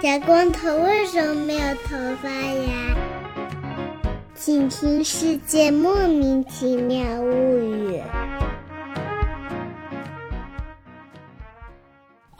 [0.00, 2.96] 小光头为什么没有头发呀？
[4.32, 7.96] 请听《世界莫名其妙物语》。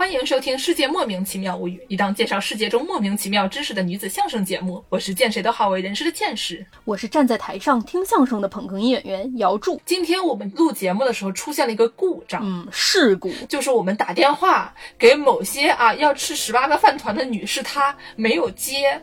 [0.09, 4.83] 欢迎收听《世界莫名其妙物语》，一档介绍世界中莫名其妙知识的女子相声节目。
[4.89, 9.79] 我是见谁都好为人师的见识，我是站在台上听相声的捧哏演员姚柱。
[9.85, 18.99] 今天我们录节目的时候出现了一个故障，嗯，事故就是我们打电话给某些啊要吃十八个饭团的女士，她没有接。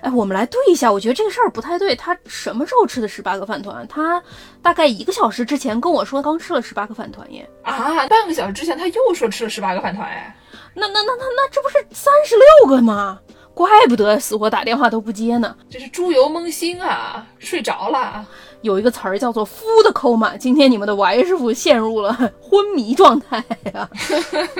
[0.00, 1.94] 哎，我们来对一下，我觉得这个事儿不太对。
[1.94, 3.86] 他什么时候吃的十八个饭团？
[3.88, 4.22] 他
[4.60, 7.48] 大概一个小时之前跟我说刚吃了十八个饭团耶。
[7.62, 10.36] 啊，半个小时之前他又说吃了十八个饭团哎。
[10.74, 13.20] 那那那那那这不是三十六个吗？
[13.54, 15.54] 怪不得死活打电话都不接呢。
[15.68, 18.26] 这是猪油蒙心啊，睡着了。
[18.62, 23.44] 有一个词儿叫做 “food coma”，今天你们的 Y 师傅陷入了 昏迷状态
[23.74, 23.88] 呀。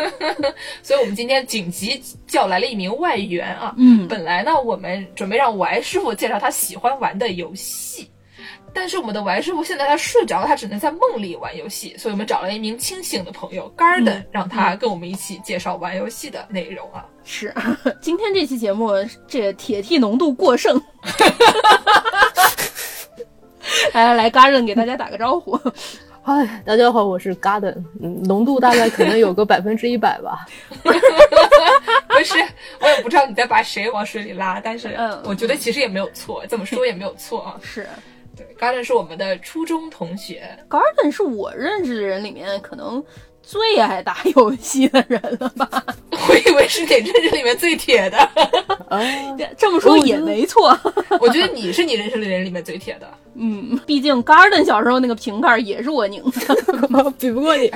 [0.83, 3.75] 所以我们今天紧急叫来了一名外援啊。
[3.79, 8.09] 嗯，本来呢，我们准备让 Y 师傅介绍他喜欢玩的游戏。
[8.75, 17.05] 但是我们的 Y 师傅现在他睡着了，他只能在梦里玩游戏，所以我们找了一名清醒的朋友 Garden，让他跟我们一起介绍玩游戏的内容啊。
[17.23, 17.55] 是，
[18.01, 18.93] 今天这期节目
[19.29, 20.81] 这铁 T 浓度过剩。
[23.93, 25.59] 来来来，Garden 给大家打个招呼。
[26.25, 30.47] 嗨，大家好，我是 Garden，嗯，浓度大概可能有个百分之一百吧。
[30.83, 32.35] 不是，
[32.81, 37.57] 我也不知道你在把谁往水里拉，但是我觉得其实也没有错，怎么说也没有错啊。
[37.63, 37.87] 是。
[38.37, 40.49] 对，Garden 是我们的初中同学。
[40.71, 43.03] Garden 是我认识的人里面可能
[43.43, 45.69] 最爱打游戏的人了吧？
[46.29, 48.29] 我以为是你认识里面最铁的。
[49.59, 50.79] 这么说也没错。
[51.21, 53.09] 我觉得你是你认识的人里面最铁的。
[53.35, 57.71] 嗯，毕竟 Garden 小时候那个瓶盖也是我拧的，比不过你。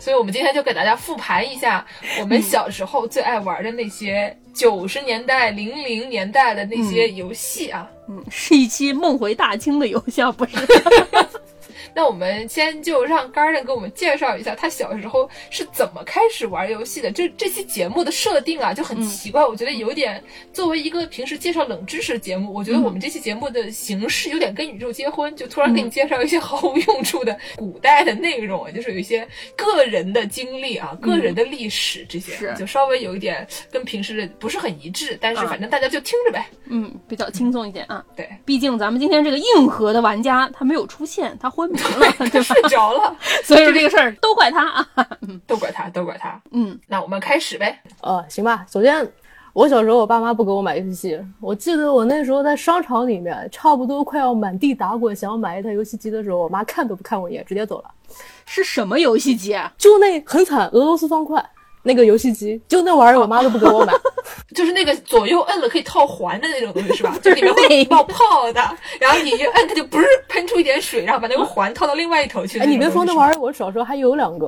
[0.00, 1.84] 所以我们今天就给大家复盘一下
[2.20, 7.88] 我们小时候最爱玩的那些九十年代、零零年代的那些游戏啊。
[8.08, 10.56] 嗯，是一期梦回大清的游戏，不是？
[11.94, 17.12] 那我们先就让 Garden 给我们介绍一下他小时候是怎么开始玩游戏的。
[17.12, 20.22] 这这期节目的设定啊就很奇怪，我觉得有点
[20.52, 36.46] 作为一个平时介绍冷知识节目，我觉得我们这期节目的形式有点跟宇宙结婚，就突然给你介绍一些 毫无用处的古代的内容，就是有一些个人的经历啊、个人的历史这些，就稍微有一点跟平时不是很一致，但是反正大家就听着呗。
[36.66, 38.04] 嗯，比较轻松一点啊。
[38.16, 41.78] 对，毕竟咱们今天这个硬核的玩家他没有出现，他昏迷。
[42.30, 44.88] 他睡着了， 所以说这个事儿都怪他啊，
[45.46, 46.40] 都怪他，都怪他。
[46.52, 47.80] 嗯，那我们开始呗。
[48.00, 48.64] 呃，行吧。
[48.70, 49.06] 首先，
[49.52, 57.90] 我小时候我爸妈不给我买游戏机，我记得我那时候在商场里面，差不多快要满地打滚，想要买一台游戏机的时候，我妈看都不看我一眼，直接走了。
[58.46, 59.72] 是什么游戏机啊？
[59.78, 61.44] 就那很惨，俄罗斯方块。
[61.86, 63.92] 那个游戏机就那玩意儿，我妈都不给我买，
[64.56, 67.16] 就是那个左右摁了可以套环的那种东西，是吧？
[67.22, 68.60] 就里面会冒泡的，
[68.98, 72.58] 然后你一摁，它就不是喷出一点水，然后把那个环套到另外一头去。
[72.58, 74.46] 哎，你别说那玩意儿，我小时候还有两个，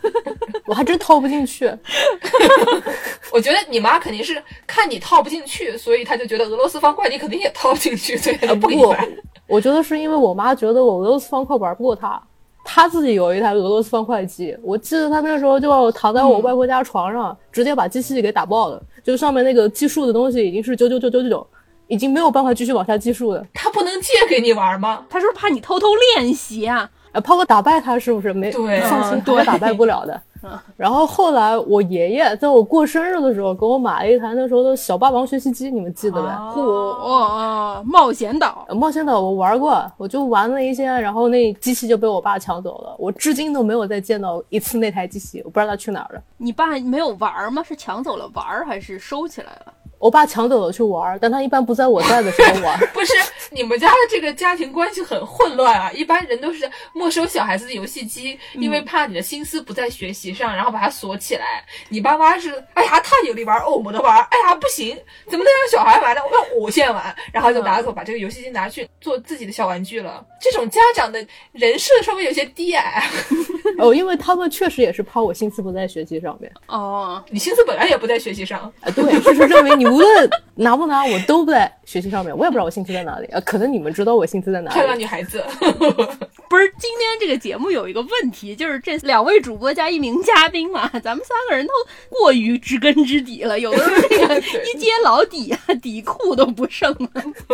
[0.66, 1.66] 我还真套不进去。
[3.32, 9.08] 我觉得你妈肯定是看你套不进去，所以她就觉得俄罗斯方块你肯定也套不进去，所以她不给你买。
[9.46, 12.20] 我觉得是因为我妈觉得我俄罗斯方块玩不过她。
[12.64, 21.46] 他自己有一台俄罗斯方块机，我记得他那时候就躺在我外婆家床上，直接把机器给打爆了，就上面那个计数的东西已经是九九九九九九，
[21.86, 23.46] 已经没有办法继续往下计数了。
[23.52, 25.04] 他不能借给你玩吗？
[25.10, 26.90] 他是不是怕你偷偷练习啊？
[27.12, 28.32] 呃，怕我打败他是不是？
[28.32, 30.20] 没放心，对打败不了的。
[30.76, 36.28] 然后后来我爷爷在我过生日的时候给我买了一台那时候的小霸王学习机，你们记得呗？
[36.54, 37.82] 嚯！
[37.84, 46.22] 冒险岛，冒险岛我玩过，我就玩了一些，然后那机器就被我爸抢走了，我至今都没有再见到一次那台机器，我不知道它去哪儿了。
[46.36, 47.62] 你爸没有玩吗？
[47.62, 49.72] 是抢走了玩，还是收起来了？
[50.04, 52.78] 我爸抢走了去玩，但他一般不在我在的时候玩。
[52.92, 53.14] 不是
[53.50, 55.90] 你们家的这个家庭关系很混乱啊！
[55.92, 61.64] 一般人都是没收小孩子的游戏机，因为怕你的心思不在学习上，然后把它锁起来。
[61.88, 64.94] 你爸妈是，哎呀，他有力玩，哦，没得玩，哎呀，不行，
[65.30, 66.20] 怎么能让小孩玩呢？
[66.30, 70.22] 我要我先玩，然后就拿走，把这个游戏机拿去做自己的小玩具了。
[70.38, 73.08] 这种家长的人设稍微有些低矮。
[73.78, 76.52] 哦，因为他们确实也是怕我心思不在学习上面。
[76.66, 78.70] 哦，你心思本来也不在学习上。
[78.82, 79.93] 啊，对，就是认为你。
[79.94, 82.36] 无论拿不拿，我都不在学习上面。
[82.36, 83.26] 我也不知道我兴趣在哪里。
[83.26, 84.98] 呃，可能你们知道我兴趣在哪里漂亮。
[84.98, 85.44] 女孩子，
[86.50, 91.72] 不是，今天这个节目有一个问题，就是这两位主播加一名嘉宾嘛，咱们三个人都
[92.10, 97.08] 过于知根知底了，有的时候这个一揭老底啊，底裤都不剩了。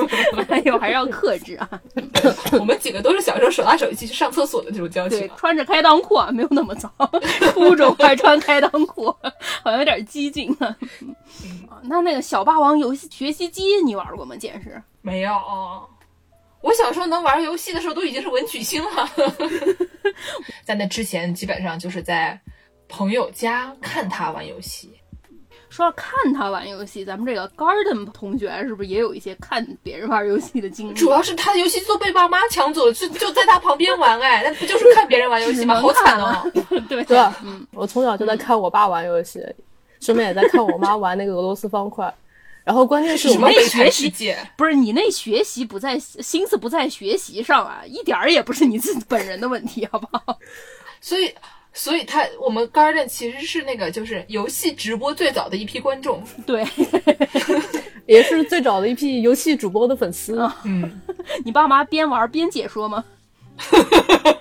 [0.49, 1.69] 哎呦，还是要克制啊。
[2.53, 5.31] 我们几个都是小时候手拉手一起去上厕所的这种交对情，。
[5.37, 6.91] 穿着开裆裤啊，没有那么糟，
[7.53, 9.07] 初中还穿开裆裤，
[9.63, 10.67] 好像有点激进啊。
[11.69, 14.37] 啊那那个小霸王游戏学习机你玩过吗？
[14.37, 14.81] 见识？
[15.03, 15.33] 没有，
[16.61, 19.11] 我小时候能玩游戏的时候都已经是文曲星了。
[20.63, 22.41] 在那之前，基本上就是在
[22.89, 24.93] 朋友家看他玩游戏。
[25.71, 30.95] 说要看他玩游戏，咱们这个 Garden 同学是不是也有一些看别人玩游戏的经历？
[30.95, 35.81] 主要是他的游戏机都被爸妈抢走，就就在他旁边玩，哎，那不就是看别人玩游戏吗？
[35.83, 36.49] 好惨哦！
[36.89, 37.37] 对对吧？
[37.43, 39.45] 嗯，我从小就在看我爸玩游戏，
[40.01, 42.13] 顺便也在看我妈玩那个俄罗斯方块。
[42.63, 44.35] 然后关键是我们什么悲惨学习？
[44.57, 50.39] 不是你那学习不在心思不在学习上啊，一点儿也不是你自己本人的问题，好不好？
[51.01, 51.33] 所以，
[51.73, 56.23] 所以他我们 Garden 其实是那个就是游戏直播最早的一批观众。
[56.47, 56.65] 对
[58.07, 60.39] 也是最早的一批游戏主播的粉丝。
[60.65, 61.01] 嗯，
[61.45, 63.03] 你爸妈边玩边解说吗？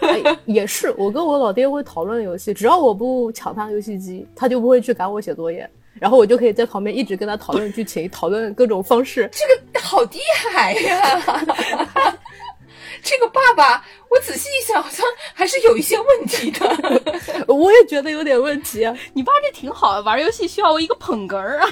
[0.00, 9.30] 哎，也是，我跟我老爹会讨论游戏，只要我不抢他游戏机，他就不会去赶我写作业，然后我就可以在旁边一直跟他讨论剧情，讨论各种方式。
[9.32, 10.18] 这个好厉
[10.50, 11.22] 害呀！
[13.02, 15.04] 这个爸爸，我仔细一想，好像
[15.34, 17.44] 还是有一些问题的。
[17.52, 18.94] 我也觉得有点问题啊。
[19.14, 21.68] 你爸这挺好的，玩游戏需要一个捧哏儿啊。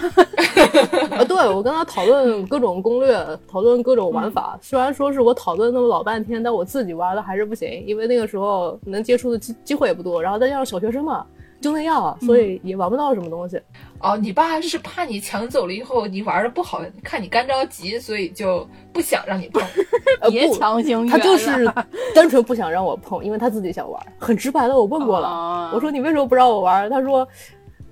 [1.19, 4.59] 啊，对，我跟他讨论各种攻略，讨论各种玩法。
[4.63, 11.27] 虽然说是我讨论那么老半天，但我自己玩的还是不行，因为那个时候能接触的机机会也不多，然后再加上小学生嘛，
[11.67, 13.61] 就那样，所以也玩不到什么东西。
[13.99, 19.61] 哦，你爸是怕你抢走了以后你玩的不好，看你干着急，所以就不想让你碰。
[20.23, 21.69] 呃，别不，强行他就是
[22.15, 26.89] 单纯不想让我碰，因为他自己想玩，很直白的我问过了，啊我说你为什么不让我玩？
[26.89, 27.27] 他说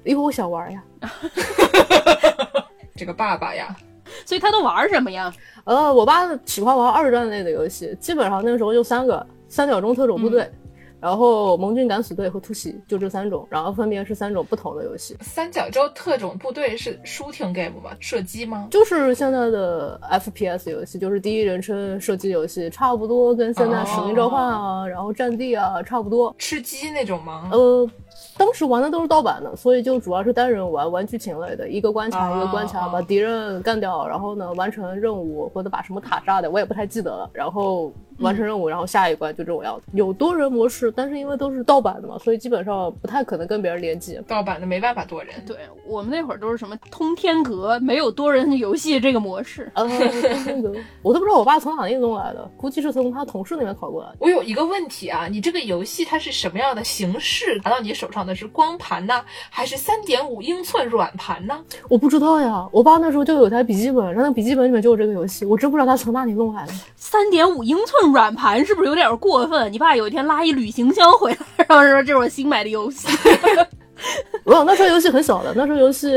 [0.04, 0.84] 因为我想玩呀。
[2.94, 3.74] 这个爸爸呀，
[4.24, 5.34] 所以他都玩什么呀？
[5.64, 10.48] 呃，我爸喜欢玩二战类的游戏，基本上那个时候就三个：三角洲特种部队，
[11.04, 15.14] 然后盟军敢死队和突袭，就这三种，然后分别是三种不同的游戏。
[15.20, 17.94] 三角洲特种部队是 shooting game 吧？
[18.00, 18.68] 射击吗？
[18.70, 26.34] 就是现在的 FPS 游戏，就是第一人称射击游戏，差不多跟现在《使命召唤》啊，然后《战地》啊差不多。
[26.38, 27.50] 吃鸡那种吗？
[27.52, 27.86] 呃，
[28.38, 37.28] 当时玩的都是盗版的，所以就主要是单人玩，玩剧情类的，一个关卡一个关卡，哦把敌人干掉，然后呢完成任务或者把什么塔炸的，我也不太记得了。
[37.34, 39.82] 然后完成任务，然后下一关就是我要的。
[39.92, 44.18] 有多人模式，但是因为都是盗版的嘛，所以基本上不太可能跟别人联机。
[44.26, 45.34] 盗版的没办法多人。
[45.46, 45.56] 对
[45.86, 49.70] 我们那会儿都是什么通天阁，没有多人游戏这个模式。
[49.74, 49.86] 呃，
[50.46, 50.72] 那个
[51.02, 54.16] 我都不知道我爸从哪里弄来的，估计是从他同事那边考过来的。
[54.20, 61.62] 我有一个问题啊，你这个游戏它是什么样的形式拿到你手上的是光盘呢，还是三点五英寸软盘呢？
[61.88, 66.72] 我不知道呀，我爸那时候就有台笔记本，然后那笔记本里面就有这个游戏，我真不知道他从哪里弄来的。
[66.96, 69.72] 三点五英寸软盘是不是有点过分？
[69.72, 73.08] 你爸有一天拉一旅行箱回来，然后说这是我新买的游戏。
[74.44, 76.08] 没有，那时候游戏很小的，那时候游戏、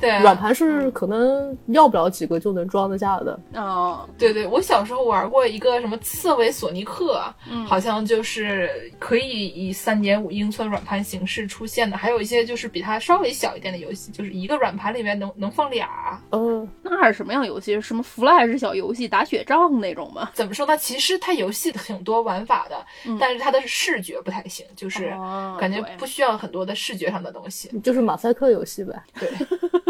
[0.00, 3.38] 对啊软盘是可能要不了几个就能装得下的。
[3.54, 7.22] 哦，对对，我小时候玩过一个什么刺猬索尼克，
[7.66, 16.20] 好像就是可以以三点五英寸软盘形式出现的，还有一些就是比它稍微小一点的游戏，就是一个软盘里面能能放俩。
[16.30, 17.80] 嗯，那是什么样游戏？
[17.80, 20.30] 什么 Flash 小游戏打雪仗那种吗？
[20.34, 20.76] 怎么说呢？
[20.76, 22.84] 其实它游戏挺多玩法的，
[23.20, 27.68] 但是它的视觉不太行，就是哦感觉不需要很多的视觉上的东西。
[27.80, 29.02] 就是马赛克游戏呗。
[29.18, 29.28] 对，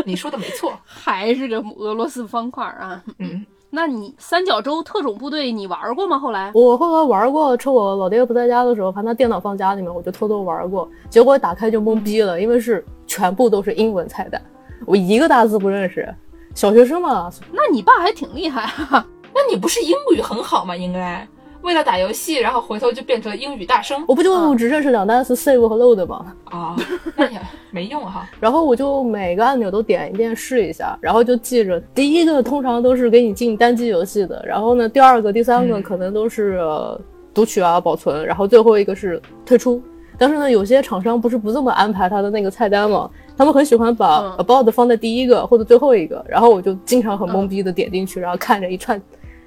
[0.04, 0.72] 你说的没错。
[0.84, 3.02] 还是个俄罗斯方块啊？
[3.18, 6.18] 嗯，那你三角洲特种部队你玩过吗？
[6.18, 10.88] 后来我后来玩过，趁我老爹不在家的时候，反正他电脑放家里面，我就偷偷玩过。
[11.08, 14.40] 结果打开就懵逼了，因为是全部都是英文菜单，
[14.86, 16.14] 我一个大字不认识。
[16.54, 19.06] 小学生嘛，那你爸还挺厉害啊！
[19.34, 20.76] 那你不是英语很好吗？
[20.76, 21.26] 应该
[21.62, 26.34] 为了打游戏，然后回头就变成了英语大声我不就只认识两单词 save 和 load 吗？
[26.44, 26.76] 啊？
[27.16, 27.40] 那也
[27.70, 28.28] 没用哈。
[28.40, 37.00] 然后我就每个按钮都点一遍试一下，然后就记着，第一个通常都是给你进单机游戏的，然后呢，第二个、第三个嗯可能都是、呃
[37.34, 39.82] 读取啊、保存，然后最后一个是退出。
[40.18, 49.00] 但是呢，有些厂商不是不这么安排他的那个菜单吗，他们很喜欢把嗯 about 放在第一个或者最后一个，然后我就经常很懵逼的点进去，然后看着一串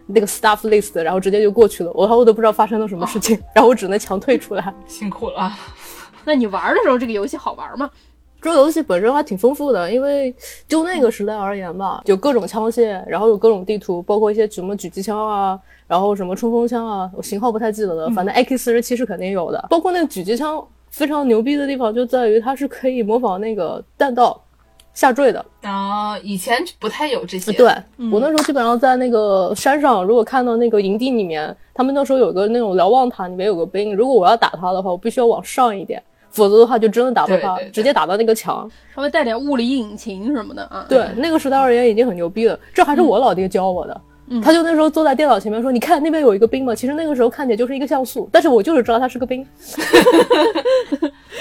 [0.08, 4.74] 那个 stuff list，然后直接就过去了，我我都不知道发生了什么事情，然后我只能强退出来。
[4.88, 5.52] 辛苦了，
[6.26, 7.90] 那你玩的时候这个游戏好玩吗？
[8.42, 10.32] 这个游戏本身还挺丰富的，因为
[10.68, 19.66] 就那个时代而言吧，有各种枪械，然后有各种地图，包括一些什么狙击枪啊，然后什么冲锋枪啊，我型号不太记得了，反正 AK 四十七是肯定有的。
[19.68, 24.40] 包括那个狙击枪非常牛逼的地方就在于它是可以模仿那个弹道
[24.96, 25.46] 下坠的。
[25.62, 27.52] 啊，以前不太有这些。
[27.52, 27.68] 对、
[28.12, 38.68] 我那时候基本上在那个山上，如果看到那个营地里面，他们那时候有个那种瞭望塔，里面有个兵，如果我要打他的话，我必须要往上一点，否则的话就真的打不到他，直接打到那个墙。
[38.96, 40.86] 稍微带点物理引擎什么的啊。
[40.90, 42.58] 对，那个时代而言已经很牛逼了。
[42.74, 44.02] 这还是我老爹教我的。
[44.44, 46.74] 他就那时候坐在电脑前面说：“你看那边有一个兵吗？
[46.74, 49.46] 其实那个时候看起来就是一个像素，但是我就是知道他是个兵。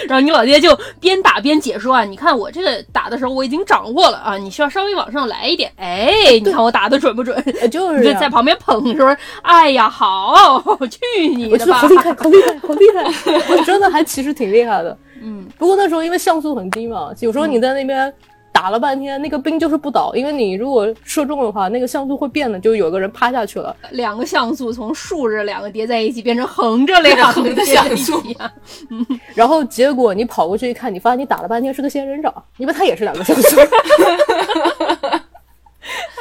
[0.07, 5.73] 然后你老爹就边打边解说啊，你看我这个打的时候我已经掌握了啊，你需要稍微往上来一点。
[5.77, 7.35] 哎，你看我打的准不准？
[7.61, 11.79] 呃就是在旁边捧说，哎呀，好，去你的吧！
[11.79, 13.03] 好厉害，好厉害，好厉害！
[13.49, 14.97] 我真的还其实挺厉害的。
[15.23, 18.13] 嗯，不过那时候因为像素很低嘛，有时候你在那边
[18.55, 23.75] 打了半天，那个兵就是不倒，因为你如果射中的话，那个像素会变的，就有个人趴下去了。
[23.91, 28.51] 两个像素从竖着两个叠在一起变成横着两个叠在一像素起啊！
[29.35, 33.61] 然后结果你跑过去一看，你发现你打了半天是个仙人掌，因为它也是两个像素。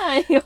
[0.01, 0.41] 哎呦，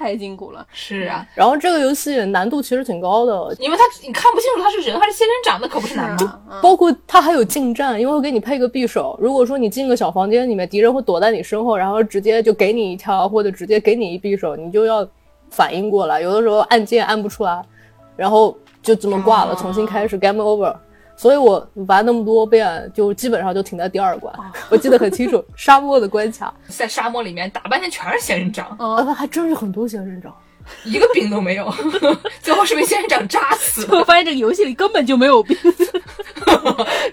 [0.00, 0.66] 太筋骨了。
[0.72, 6.24] 是啊，然后这个游戏难度其实挺高的，因为它你看不清楚他是人还是仙人掌，那可不是难度。
[6.24, 9.18] 啊包括它还有近战，因为会给你配个匕首。
[9.20, 15.06] 如果说你进个小房间里面，敌人会躲在你身后，然后直接就给你一枪，或者直接给你一匕首，你就要
[15.50, 16.20] 反应过来。
[16.20, 17.62] 有的时候按键按不出来，
[18.16, 20.74] 然后就这么挂了，哦重新开始 game over。
[21.20, 24.34] 所以我玩那么多遍，就基本上就停在第二关。
[24.70, 30.34] 我记得很清楚， 沙漠的关卡，在沙漠里面打半天全是仙人掌，啊，还真是很多仙人掌。
[30.82, 31.70] 一个兵都没有，
[32.40, 34.04] 最后是被仙人掌扎死我的。
[34.06, 35.54] 发现这个游戏里根本就没有兵，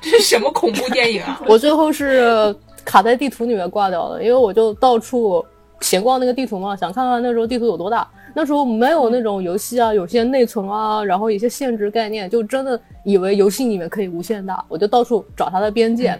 [0.01, 1.41] 这是什么恐怖电影啊？
[1.45, 5.45] 我最后是卡在地图里面挂掉了，因为我就到处
[5.81, 8.07] 闲逛那个地图嘛，想看看那时候地图有多大。
[8.38, 16.15] 那时候没有那种游戏啊，有些内存啊，然后一些限制概念，就真的以为游戏里面可以无限大，我就到处找它的边界。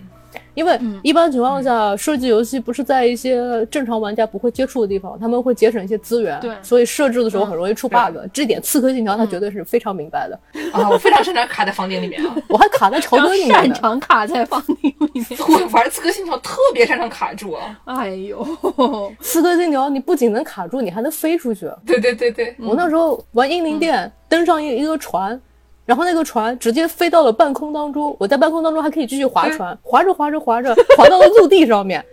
[0.54, 8.18] 因为一般情况下，设计游戏不是在一些正常玩家不会接触的地方，他们会节省一些资源，对所以设置的时候很容易出 bug。
[8.34, 10.40] 这点《刺客信条》它绝对是非常明白的。
[10.72, 12.36] 啊，我非常擅长卡在房间里面啊。
[12.50, 13.54] 我还卡在朝然后歌里面。
[13.54, 15.26] 擅长卡在房间里面。
[15.48, 17.80] 我玩刺客信条特别擅长卡住啊。
[17.86, 18.46] 哎呦，
[19.22, 21.70] 刺客信条，你不仅能卡住，你还能飞出去。
[21.86, 25.40] 对对对对，我那时候玩英灵殿，登上一一个船，
[25.88, 32.06] 然后那个船直接飞到了半空当中，我在半空当中还可以继续划船，划着划着划着， 划到了陆地上面。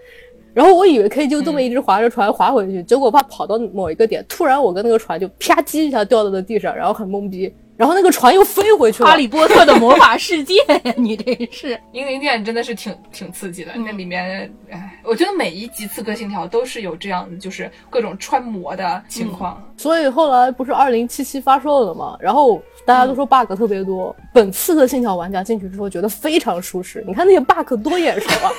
[0.54, 9.16] 然后我以为可以就这么一直划着船划回去， 结果怕跑到某一个点，突然我跟那个船就啪叽一下掉到了地上，然后很懵逼，然后那个船又飞回去了哈。
[9.16, 10.54] 利波特的魔法世界
[10.84, 19.60] 呀，你这是英灵殿真的是挺挺刺激的，那里面，哎，我觉得每一集刺客信条都是有这样，就是各种穿模的情况。
[19.76, 24.14] 所以后来不是二零七七发售了嘛，然后大家都说 bug 特别多。
[24.32, 28.52] 本次的信条玩家进去之后觉得非常舒适，你看那些 bug 多眼熟啊，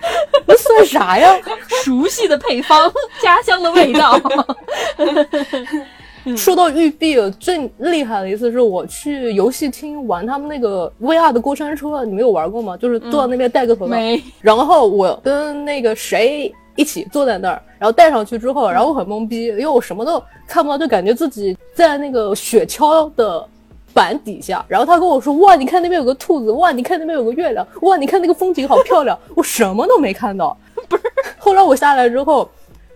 [0.46, 1.38] 那算啥呀？
[1.84, 2.90] 熟悉的配方，
[3.22, 4.18] 家乡的味道。
[6.36, 12.76] 说到育碧，最厉害的一次是我去游戏厅玩他们那个 VR 的过山车，你们有玩过吗？
[12.76, 23.44] 就是坐在那边戴个头套，没然后我跟那个谁一起坐在那儿，然后戴上去之后，然后我很懵逼，因为我什么都看不到，就感觉自己在那个雪橇的
[23.92, 24.64] 板底下。
[24.68, 30.56] 然后他跟我说：“哇，你看那边有个兔子，哇，你看那边有个月亮，哇，你看那个风景好漂亮。”我什么都没看到。
[30.88, 31.02] 不是，
[31.38, 32.48] 后来我下来之后。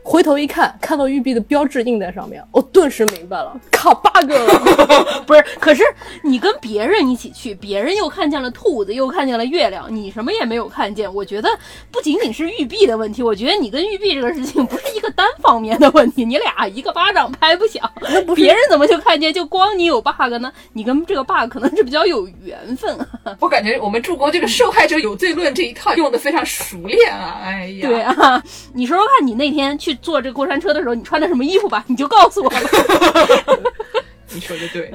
[0.02, 5.22] 回头一看，看到玉璧的标志印在上面，我顿时明白了，卡 bug 了。
[5.26, 5.84] 不是，可是
[6.22, 11.12] 你跟别人一起去，别人又看见了兔子，又看见了月亮，你什么也没有看见。
[11.14, 11.48] 我觉得
[11.90, 17.88] 不仅仅是玉璧的问题，我觉得你跟玉璧这个事情不是一个单方面的问题，你俩一个巴掌拍不响。
[18.02, 20.52] 那不是别人怎么就看见，就光你有 bug 呢？
[20.72, 23.36] 你跟这个 bug 可能是比较有缘分啊。
[23.38, 27.38] 我感觉我们助攻这个受害者有罪论这一套用的非常熟练啊！
[27.44, 28.42] 哎呀，对啊，
[28.72, 31.84] 你说说看，你那天去坐这个过山车的时候，你穿的什么衣服吧？
[31.86, 32.58] 你就告诉我吧。
[34.32, 34.92] 你说的对，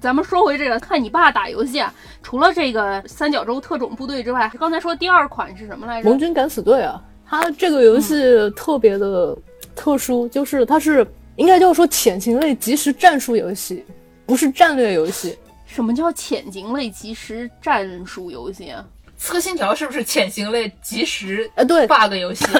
[0.00, 6.08] 咱们说回这个，看你爸打游戏啊，除了这个三角洲特种部队之外，刚才说第二款是什么来着？
[6.10, 9.36] 盟军敢死队啊，它这个游戏特别的
[9.76, 11.06] 特殊，就是它是
[11.36, 13.84] 应该叫说潜行类即时战术游戏，
[14.26, 15.38] 不是战略游戏。
[15.64, 18.84] 什么叫潜行类即时战术游戏啊？
[19.16, 22.44] 刺客信条是不是潜行类即时呃，对，bug 游戏？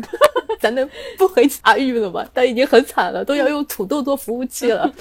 [0.60, 0.88] 咱能
[1.18, 2.24] 不黑茶玉了吗？
[2.34, 4.92] 但已经很惨了，都要用土豆做服务器了。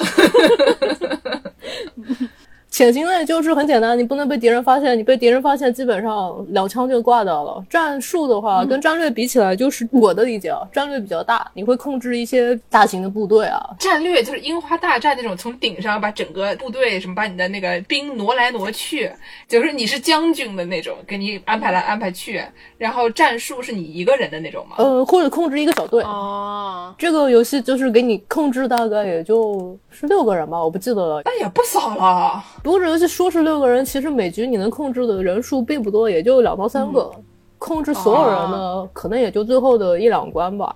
[2.79, 7.62] 其潜行类就是很简单，你不能被敌人发现，你被敌人发现，基本上两枪就挂掉了。
[7.69, 13.59] 战术的话，跟战略比起来，就是我的理解啊，战略比较大，你会控制一些大型的部队啊。
[13.77, 19.12] 战略就是樱花大战那种，从顶上把整个部队什么，把你的那个兵挪来挪去，
[19.45, 22.41] 就是你是将军的那种，给你安排来安排去。
[22.77, 24.77] 然后战术是你一个人的那种吗？
[24.79, 26.01] 呃，或者控制一个小队。
[26.03, 31.21] 哦，这个游戏就是给你控制，大概也就是六个人吧，我不记得了。
[31.25, 32.41] 那也不少了。
[32.63, 37.11] 不过这游戏说是六个人，其实每局你能控制的人数并不多，也就两到三个。
[37.57, 40.73] 控制所有人呢，可能也就最后的一两关吧。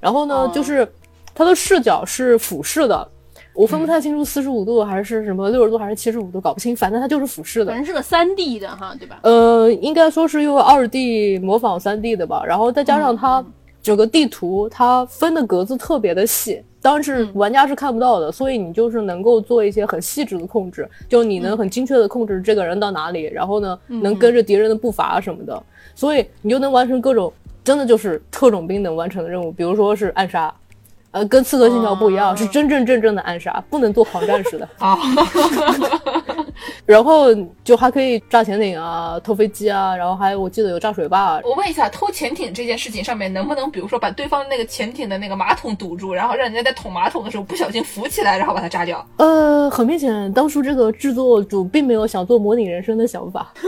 [0.00, 0.84] 然后呢，就是
[1.32, 3.08] 它的视角是俯视的，
[3.54, 7.76] 我分不太清楚四十五度还是什么六十度还是七十五度，搞不清，反正它就是俯视的反。
[7.76, 9.20] 正是个三 D 的哈，对吧？
[9.22, 13.44] 呃，应该说是用二 D 模仿三 D 的吧，然后再加上它
[13.84, 25.62] 整个地图它分的格子特别的细，当然是玩家是看不到的，所以你就是能够做一些很细致的控制，就你能很精确的控制这个人到哪里，然后呢能跟着敌人的步伐什么的，
[25.94, 27.30] 所以你就能完成各种
[27.62, 30.52] 真的就是特种兵能完成的任务，比如说是暗杀。
[31.10, 34.68] 呃，跟刺客信条不一样，是真真正正的暗杀，不能做狂战士的。
[34.80, 34.98] 啊，
[36.86, 41.40] 然后就还可以炸潜艇啊，偷飞机啊，然后还有我记得有炸水坝。
[41.44, 49.04] 我问一下，偷潜艇这件事情上面能不能，比如说把对方那个潜艇的那个马桶堵住，然后让人家在捅马桶的时候不小心浮起来，然后把它炸掉？
[49.16, 53.52] 呃，很明显，当初这个制作组并没有想做模拟人生的想法。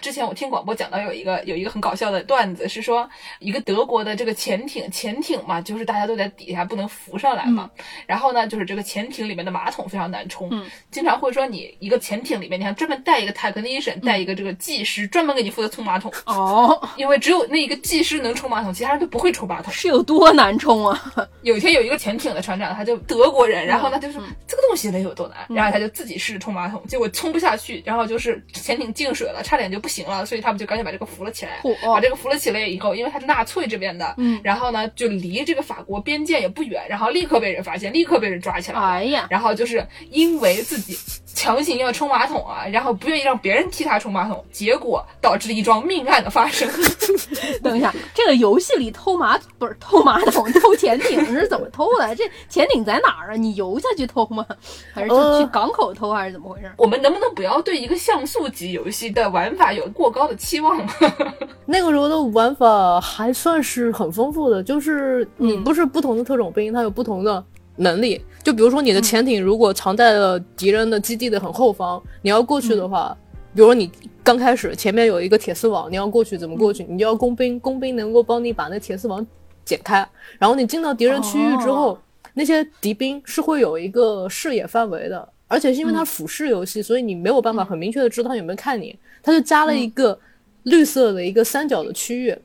[0.00, 7.70] 之前我听广播讲到有一个有一个很搞笑的段子，是说一个德国的这个潜艇，潜艇嘛，就是大家都在底下不能浮上来嘛。
[8.06, 10.50] 然后呢，就是这个潜艇里面的马桶非常难冲，
[10.90, 16.12] 经常会说你一个潜艇里面，你还专门带一个 technician，带一个这个技师，专门给你负责冲马桶。
[16.26, 19.72] 哦，因为只有那一个技师能冲马桶，其他人都不会冲马桶。
[19.72, 21.12] 是有多难冲啊？
[21.42, 31.60] 有一天有一个潜艇的船长，他就德国人，然后呢就说、这个东西得有多难，然后他就自己试着冲马桶，结果冲不下去，然后就是潜艇进水了，差点就不行了，所以他们就赶紧把这个扶了起来。
[31.62, 38.86] 嚯把这个扶了起来以后，因为他是纳粹这边的，嗯然后呢就离这个法国边界也不远，然后立刻被人发现，立刻被人抓起来了。
[38.86, 40.96] 哎呀，然后就是因为自己
[41.38, 46.68] 强行要冲马桶啊，然后不愿意让别人替他冲马桶，结果导致了一桩命案的发生。
[47.62, 52.12] 等一下，这个游戏里偷马不是偷马桶，偷潜艇是怎么偷的？
[52.18, 53.36] 这潜艇在哪儿啊？
[53.36, 54.44] 你游下去偷吗？
[54.92, 56.72] 还是去港口偷，还是怎么回事？
[56.76, 60.76] 我们能不能不要对一个像素级游戏的玩法有过高的期望？
[61.64, 67.44] 那个时候的玩法还算是很丰富的，就是你不是不同的特种兵，它有不同的
[67.78, 68.20] 能力。
[68.44, 73.16] 就比如说你的潜艇如果藏在了敌人的基地的很后方，你要过去的话，
[73.54, 73.90] 比如说你
[74.22, 76.84] 刚开始前面有一个铁丝网，你要过去怎么过去？
[76.88, 79.26] 你就要工兵，工兵能够帮你把那铁丝网
[79.64, 80.06] 剪开，
[80.38, 81.98] 然后你进到敌人区域之后，哦。
[82.34, 85.28] 那些敌兵是会有一个视野范围的。
[85.50, 90.16] 而且是因为它俯视游戏，所以你没有办法很明确的知道他有没有看你，他就加了一个
[90.64, 92.38] 绿色的一个三角的区域，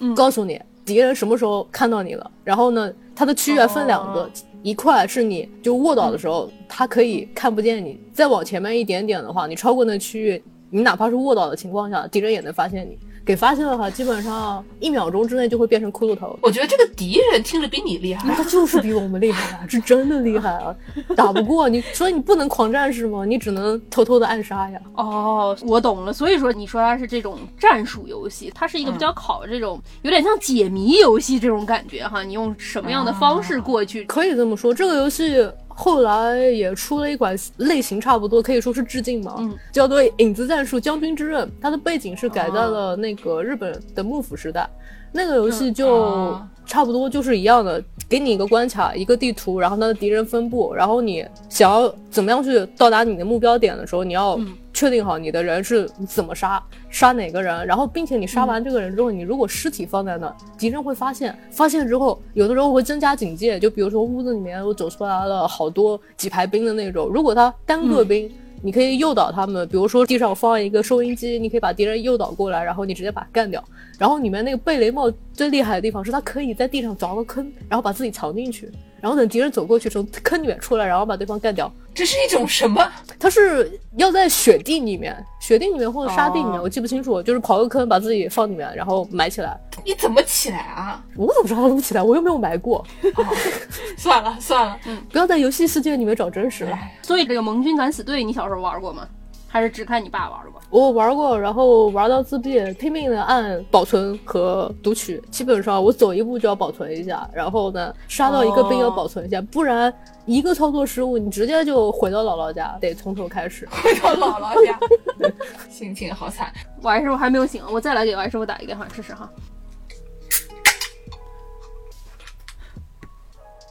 [0.00, 0.12] 嗯。
[0.16, 2.28] 告诉你敌人什么时候看到你了。
[2.42, 4.30] 然后呢，它的区域还分两个，哦
[4.62, 12.98] 一块是你就卧倒的时候，他可以看不见你；再往前面一点点的话，你超过那区域，你哪怕是卧倒的情况下，敌人也能发现你。
[13.24, 16.38] 给发现的话，基本上一秒钟之内就会变成骷髅头。
[16.42, 18.34] 我觉得这个敌人听着比你厉害那。
[18.34, 20.74] 他就是比我们厉害啊，是真的厉害啊，
[21.14, 23.24] 打不过你，所以你不能狂战士吗？
[23.24, 24.80] 你只能偷偷的暗杀呀。
[24.94, 26.12] 哦，我懂了。
[26.12, 32.22] 所以说，你说它是这种战术游戏，它是一个比较考这种、有点像解谜游戏这种感觉哈。
[32.22, 34.04] 你用什么样的方式过去？
[34.04, 35.46] 可以这么说，这个游戏
[35.82, 39.56] 后来也出了一款类型差不多，可以说是致敬嘛，嗯。
[39.72, 41.48] 叫做《影子战术：将军之刃》。
[41.58, 44.68] 它的背景是改在了那个日本的幕府时代，
[45.10, 68.30] 那个游戏就啊差不多就是一样的，给你一个关卡，一个地图，然后它的敌人分布，然后你想要怎么样去到达你的目标点的时候，你要嗯确定好你的人是怎么杀，杀哪个人，然后并且你杀完这个人之后，你如果尸体放在那，敌人会发现，发现之后，有的时候会增加警戒，就比如说屋子里面我走出来了好多几排兵的那种，如果他单个兵。
[68.62, 73.64] 你可以诱导他们，比如说地上放一个收音机，你可以把敌人诱导过来，然后你直接把他干掉。
[74.00, 81.70] 然后里面那个贝雷帽最厉害的地方是，他可以在地上凿个坑，然后把自己藏进去，然后等敌人走过去从坑里面出来，然后把对方干掉。
[81.92, 82.82] 这是一种什么？
[83.18, 89.54] 他是要在雪地里面、雪地里面或者沙地里面，哦我记不清楚，就是刨个坑把自己放里面，然后埋起来。
[89.84, 91.04] 你怎么起来啊？
[91.14, 92.02] 我怎么知道他录起来？
[92.02, 92.82] 我又没有埋过。
[93.98, 94.78] 算了算了，
[95.10, 96.72] 不要在游戏世界里面找真实了。
[96.72, 99.06] 哎所以这个盟军敢死队，你小时候玩过吗？
[99.52, 100.60] 还是只看你爸玩过？
[100.70, 105.20] 我玩过，然后玩到自闭，拼命的按保存和读取。
[105.28, 109.92] 基本上我走一步就要保存一下，然后呢刷到一个兵要保存一下，不然
[110.24, 113.68] 一个操作失误，你直接就回到姥姥家，得从头开始。
[113.70, 114.78] 回到姥姥家，
[115.68, 116.52] 心情好惨。
[116.82, 119.28] 王师傅还没有醒，我再来给王师傅打一个电话试试哈。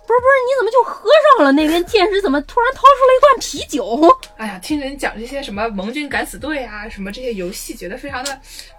[0.09, 1.51] 不是不是，你怎么就喝上了？
[1.51, 4.17] 那边剑士怎么突然掏出了一罐啤酒？
[4.37, 8.31] 哎呀，听人讲这些什么盟军敢死队啊，什么这些游戏，觉得非常的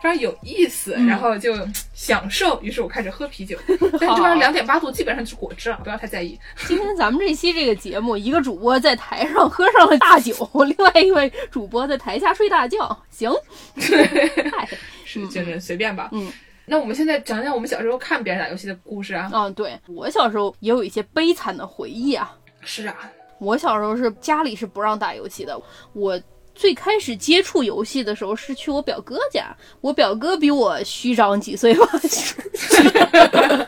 [0.03, 1.55] 非常有意思，然后就
[1.95, 2.61] 享受。
[2.63, 3.57] 于是我开始喝啤酒，
[4.01, 6.37] 但这边两点八度基本上就是果汁了，不要太在意。
[6.67, 10.35] 今天咱们这期这个节目，一个主播在台上喝上了大酒，
[10.67, 13.05] 另外一位主播在台下睡大觉。
[13.09, 13.31] 行，
[13.77, 14.69] 嗨，
[15.05, 16.09] 是就是随便吧。
[16.11, 16.33] 嗯。
[16.71, 19.29] 那我们现在讲讲我们小时候看别人打游戏的故事啊。
[19.35, 22.33] 嗯，对我小时候也有一些悲惨的回忆啊。
[22.61, 25.61] 是啊，我小时候是家里是不让打游戏的。
[25.95, 26.17] 我
[26.55, 31.89] 最开始接触游戏的时候是去我表哥家，我表哥比我虚长几岁吧，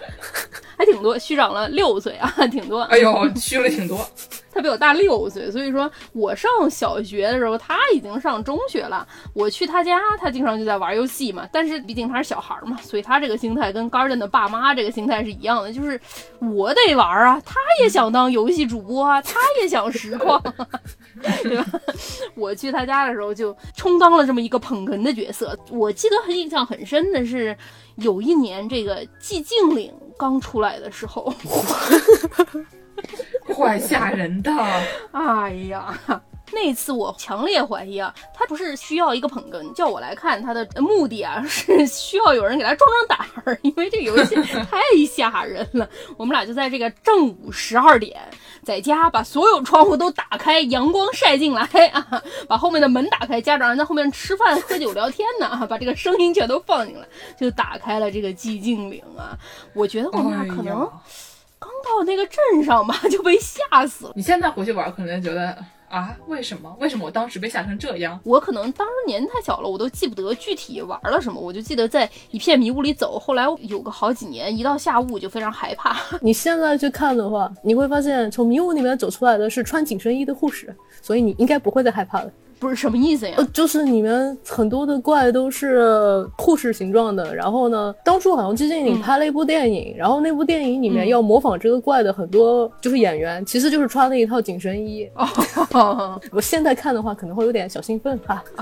[0.77, 2.83] 还挺多，虚长了六岁啊， 挺多。
[2.83, 3.99] 哎呦，虚了挺多。
[4.55, 9.07] 他比我大六岁，所以说我上小学的时候，他已经上中学了。
[9.33, 11.49] 我去他家，他经常就在玩游戏嘛。
[11.51, 15.99] 但是毕竟他是小孩嘛，所以他这个心态跟 Garden 的爸妈这个心态是一样的，就是
[16.39, 20.39] 我得玩啊，他也想当游戏主播啊，他也想实况，
[21.43, 21.65] 对吧？
[22.35, 25.59] 我去他家的时候就充当了这么一个捧哏的角色。
[25.71, 27.57] 我记得很印象很深的是，
[27.97, 31.33] 有一年这个寂静岭刚出来的时候。
[33.55, 34.53] 怪吓人的！
[35.12, 35.98] 哎呀，
[36.53, 45.88] 那次我强烈怀疑啊，他不是需要一个捧哏，叫我来看他的目的啊， 是需要有人给他壮壮胆儿，因为这游戏太吓人了。
[46.16, 48.20] 我们俩就在这个正午十二点，
[48.64, 57.07] 在家把所有窗户都打开，阳光晒进来啊，把后面的门打开，家长在后面吃饭、喝酒、聊天呢，把这个声音全都放进来，
[57.38, 59.37] 就打开了这个寂静岭啊。
[59.75, 60.90] 我觉得我们俩可能。
[61.59, 64.12] 刚到那个镇上吧，就被吓死了。
[64.16, 65.57] 你现在回去玩，可能觉得
[65.92, 66.74] 啊，为什么？
[66.81, 68.18] 为什么我当时被吓成这样？
[68.24, 71.38] 我可能当时年纪太小了，我都记不得具体玩了什么。
[71.38, 73.18] 我就记得在一片迷雾里走。
[73.18, 75.94] 后来有个好几年，一到下雾就非常害怕。
[76.22, 82.33] 你现在去看的话，你会发现从迷雾里面走出来的是穿紧身衣的护士，所以你应该不会再害怕了。
[82.62, 83.35] 不是什么意思呀？
[83.38, 87.35] 呃，就是里面很多的怪都是护士形状的。
[87.35, 95.11] 然后呢，当初好像寂静岭拍了一部电影，然后那部电影里面要模仿这个怪的很多就是演员，其实就是穿了一套紧身衣。
[95.72, 98.44] 哦，我现在看的话可能会有点小兴奋哈。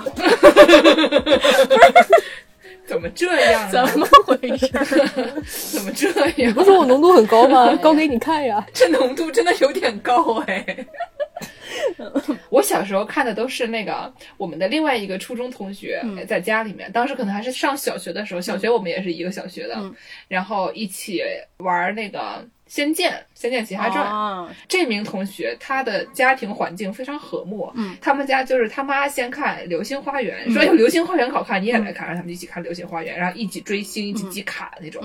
[2.86, 3.70] 怎么这样？
[3.70, 4.66] 怎么回事？
[5.76, 6.10] 怎么这
[6.42, 6.54] 样？
[6.54, 7.76] 不是我浓度很高吗？
[7.82, 8.66] 高给你看呀。
[8.72, 10.64] 这浓度真的有点高哎。
[12.50, 19.74] 我小时候看的都是那个我们的另外一个初中同学在家里面，当时可能还是上小学的时候，小学我们也是一个小学的，
[20.28, 21.22] 然后一起
[21.59, 22.18] 玩那个。
[22.72, 24.07] 《仙剑》《仙剑奇侠传》，
[24.68, 27.72] 这名同学他的家庭环境非常和睦。
[27.74, 35.03] 嗯，他们家就是他妈先看《流星花园》，说有《流星花园》好看，你也来看，让他们一起看《流星花园》，然后一起追星，一起集卡那种。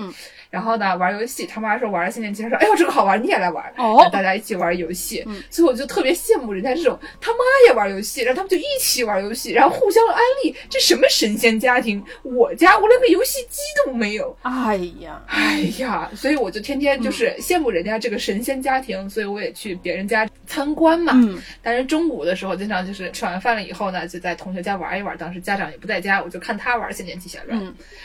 [0.50, 3.64] 然后呢，玩游戏，他妈说玩了《仙剑奇侠传》，说哎呦这个好玩，你也来玩。
[3.78, 10.54] 哦，大家一起玩游戏，所以我就特别羡慕人家这种他妈也玩游戏，然后他们就一起玩游戏，然后互相安利。
[10.68, 12.04] 这什么神仙家庭？
[12.22, 14.36] 我家我连个游戏机都没有。
[14.42, 17.34] 哎呀，哎呀，所以我就天天就是。
[17.46, 21.12] 羡慕人家这个神仙家庭，所以我也去别人家参观嘛。
[21.14, 25.16] 嗯，但是中午的时候，经常就是吃完饭了以后呢，就在同学家玩一玩。
[25.16, 27.56] 当时家长也不在家，我就看他玩《仙剑奇侠传》。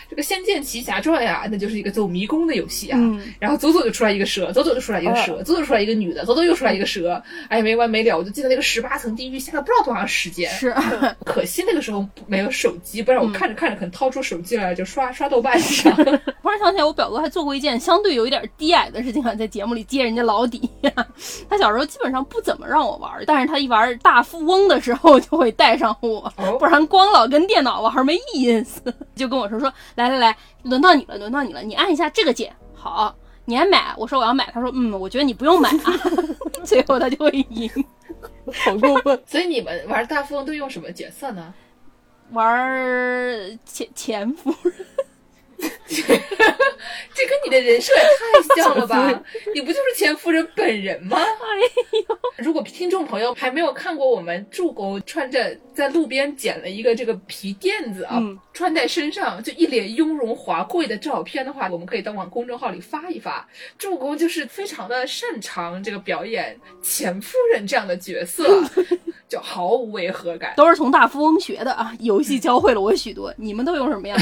[0.07, 2.99] 这个《仙剑奇侠传》呀，那就是一个走迷宫的游戏啊。
[3.39, 7.21] 然后走走就出来一个蛇，走走就出来一个蛇，走走出来一个女的，走走又出来一个蛇。
[7.49, 8.15] 哎呀，没完没了！
[8.15, 10.49] 我就记得那个十八层地狱，下了不知道多长时间。
[10.51, 10.73] 是，
[11.25, 15.91] 可惜那个时候没有手机，不然我看着看着，可能掏出手机来就刷刷豆瓣上。
[16.41, 19.33] 突然想起来，我表哥还做过一件相对有一点低矮的事情啊。
[19.33, 20.69] 在节目里揭人家老底，
[21.49, 26.21] 他小时候基本上不怎么让我玩，但是他一玩大富翁的时候就会带上我，
[26.59, 28.81] 不然光老跟电脑玩没意思。
[29.15, 33.93] 就跟我说说，来来来，轮到你了，轮到你了，你按一下这个键，好，你还买？
[33.97, 35.93] 我说我要买，他说嗯，我觉得你不用买啊。
[36.63, 37.69] 最后他就会赢，
[38.63, 39.21] 好过分。
[39.25, 41.53] 所以你们玩大富翁都用什么角色呢？
[42.31, 44.73] 玩前前夫人。
[47.13, 49.23] 这跟你的人设也太像了吧？
[49.53, 51.17] 你不就是钱夫人本人吗？
[51.19, 51.25] 哎
[52.07, 52.17] 呦！
[52.37, 58.19] 如果听众朋友还没有看过我们助攻穿着在路边捡了一个这个皮垫子啊，
[58.53, 63.47] 穿在身上就一脸雍容华贵的照片的话，我们可以到往公众号里发一发。
[63.77, 68.63] 助攻就是非常的擅长这个表演钱夫人这样的角色。
[69.31, 70.51] 就毫无违和感。
[70.57, 73.33] 都是从大富翁学的啊，游戏教会了我许多。
[73.37, 74.17] 你们都用什么呀？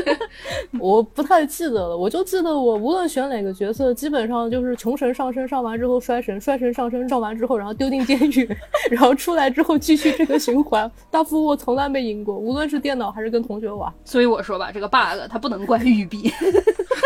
[0.80, 8.48] 我不太记得了，我就记得我无论选哪个角色，基本上就是穷神上身，上完之后衰神，衰神上身，上完之后然后丢进监狱，
[8.90, 10.90] 然后出来之后继续这个循环。
[11.10, 13.92] 大富翁我从来没赢过，无论是电脑还是跟同学玩。
[14.02, 16.32] 所以我说吧，这个 bug 它不能怪育碧，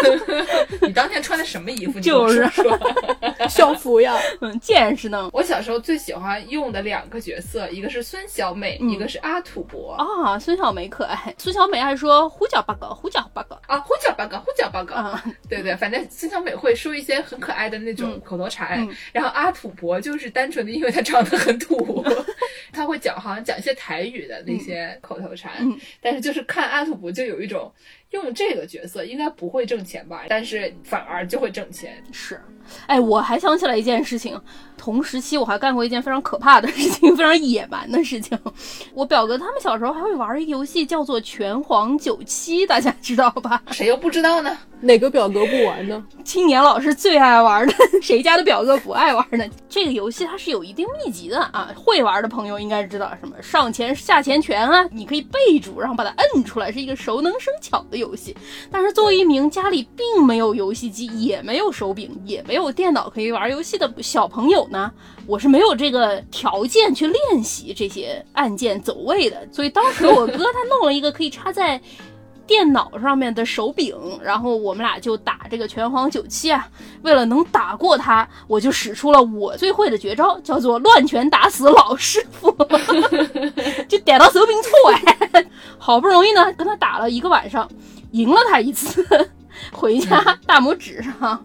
[0.83, 1.95] 你当天穿的什么衣服？
[1.99, 2.79] 你就是说说
[3.49, 5.29] 校服呀，嗯，见识呢。
[5.33, 9.93] 我小时候最喜欢用的两个角色，一个是孙小美，嗯一个是阿土伯。
[9.95, 18.95] 啊，孙小美可爱，孙小美还说胡搅八搞，胡搅八搞啊，胡搅八搞，胡搅八搞，啊，对对，反正孙小美会说一些很可爱的那种嗯口头禅，嗯。
[19.13, 22.05] 然后阿土伯就是单纯的因为他长得很土，
[22.73, 25.79] 他会讲好像讲一些台语的那些口头禅，嗯。
[26.01, 27.73] 但是就是看阿土伯就有一种
[28.13, 32.03] 用这个角色应该不会挣钱吧，但是反而就会挣钱。
[32.13, 32.41] 是。
[32.87, 34.41] 哎，我还想起来一件事情，
[34.77, 38.39] 同时期我还干过一件非常可怕的事情， 非常野蛮的事情。
[38.95, 43.61] 我表哥他们小时候还会玩一个游戏，叫做《拳皇九七》，大家知道吧？
[43.73, 44.57] 谁又不知道呢？
[44.83, 46.05] 哪个表哥不玩呢？
[46.25, 49.45] 青年老师最爱玩的， 谁家的表哥不爱玩呢？
[49.69, 58.37] 这个游戏它是有一定秘籍的啊，会玩的朋友应该知道什么上前下前拳啊，你可以备注，然后把它摁出来，是一个熟能生巧的游戏。
[58.71, 64.91] 但是作为一名家里并没有游戏机，也没有手柄，也没有电脑可以玩游戏的小朋友呢，
[65.27, 69.47] 我是没有这个条件去练习这些按键走位的。
[69.53, 71.81] 所以当时我哥他弄了一个可以插在。
[72.53, 76.69] 电脑上面的手柄，然后我们俩就打这个拳皇九七啊。
[77.01, 82.51] 为了能打过他，我就使出了我最会的绝招，叫做乱拳打死老师傅，
[83.89, 84.69] 就点到手柄处
[85.33, 85.47] 哎。
[85.79, 87.67] 好不容易呢，跟他打了一个晚上，
[88.11, 89.03] 赢了他一次，
[89.73, 91.43] 回家大拇指上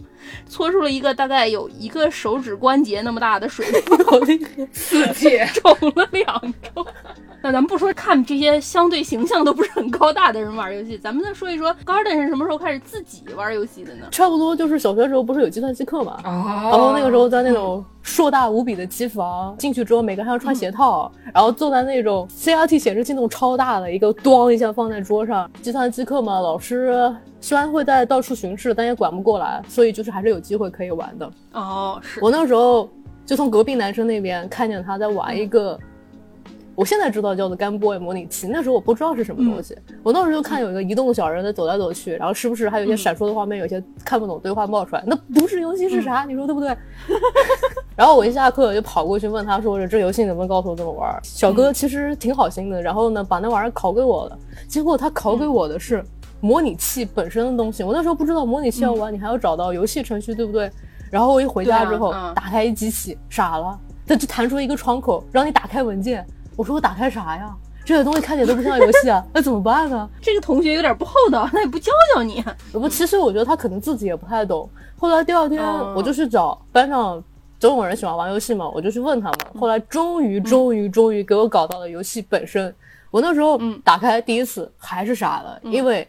[0.48, 4.66] 搓出了一个大概有一个手指关节那么大的水泡，好厉害！
[4.72, 5.30] 刺激！
[5.62, 6.86] 肿了两周。
[7.44, 14.08] 那咱们不说看这些相对形象都不是很高大的人玩游戏，咱们再说一说 Garden 是什么时候开始自己玩游戏的呢？
[14.12, 25.50] 差不多就是小学时候不是有计算机课嘛，哦，然后那个时候在那种硕大无比的机房进去之后，每个人还要穿鞋套，然后坐在那种 CRT 显示器那种超大的一个，咣一下放在桌上。
[25.62, 27.16] 计算机课嘛，老师
[27.48, 31.32] 虽然会在到处巡视，但也管不过来，所以就是还是有机会可以玩的。
[31.54, 32.90] 哦，是我那时候
[33.26, 35.80] 就从隔壁男生那边看见他在玩一个。
[36.76, 39.76] 我现在知道叫做 Game Boy 模拟器，那时候我不知道是什么东西。
[40.04, 46.26] 我当时就看有一个移动的小人在走来走去，然后时不时还有一些闪烁的画面，有些看不懂对话冒出来，那不是游戏是啥？
[46.28, 46.76] 你说对不对？
[47.96, 54.38] 然后我一下课就跑过去问他说：“这游戏能不能告诉我怎么玩？”小哥其实挺好心的，然后呢把那玩意儿拷给我了。
[54.68, 56.04] 结果他拷给我的是
[56.40, 60.72] 模拟器本身的东西，我那时候不知道模拟器要玩，你还要找到游戏程序，对不对？
[61.10, 66.26] 然后我一回家之后，啊嗯打开一机器，傻了，它就弹出一个窗口，让你打开文件。
[66.56, 67.56] 我说我打开啥呀？
[67.86, 70.10] 这些东西看起来都不像游戏啊， 那怎么办呢？
[70.22, 72.44] 这个同学有点不厚道，那也不教教你。
[72.74, 74.70] 不，其实我觉得他可能自己也不太懂。
[74.98, 77.24] 后来第二天哦我就去找班上，
[77.60, 79.40] 总有人喜欢玩游戏嘛，我就去问他们。
[79.58, 82.76] 后来终于终于终于给我搞到了游戏本身。
[83.10, 86.06] 我那时候嗯打开第一次还是傻了，因为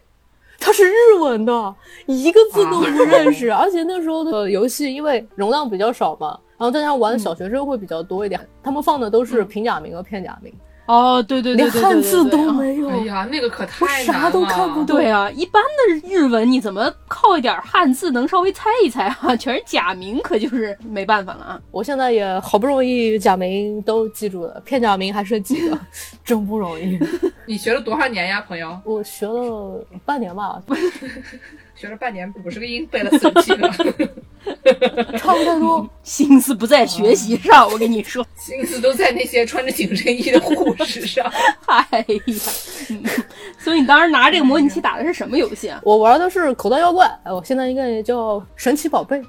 [0.59, 3.51] 它是日文的，一个字都不认识。
[3.51, 10.53] 而且那时候的游戏因为容量比较少嘛，然后再加上玩的小学生会比较多一点，他们放的都是平假名和片假名，
[10.89, 12.89] 哦，对对对连对对汉字都没有。
[12.89, 14.85] 哎呀，那个可太难了，啥都看不懂。
[14.87, 19.35] 对啊，一般的日文你怎么靠一点汉字能稍微猜一猜啊？
[19.37, 21.61] 全是假名，可就是没办法了啊。
[21.69, 25.77] 我现在也好不容易假名都记住了，片假名还是记得，
[26.25, 26.97] 真不容易。
[27.45, 28.75] 你学了多少年呀，朋友？
[28.83, 30.59] 我学了半年吧，
[31.75, 33.53] 学了半年，五十个音背了四十七
[34.45, 35.87] 个，差不太多。
[36.03, 41.25] 心思不在学习上， 我跟你说，心思都在那些穿着紧身衣的护士上。
[41.67, 42.51] 哎呀，
[42.89, 43.03] 嗯，
[43.57, 45.79] 所以你当时拿这个模拟器打的是什么游戏啊？
[45.83, 49.21] 我玩的是口袋妖怪，哎，我现在应该也叫神奇宝贝、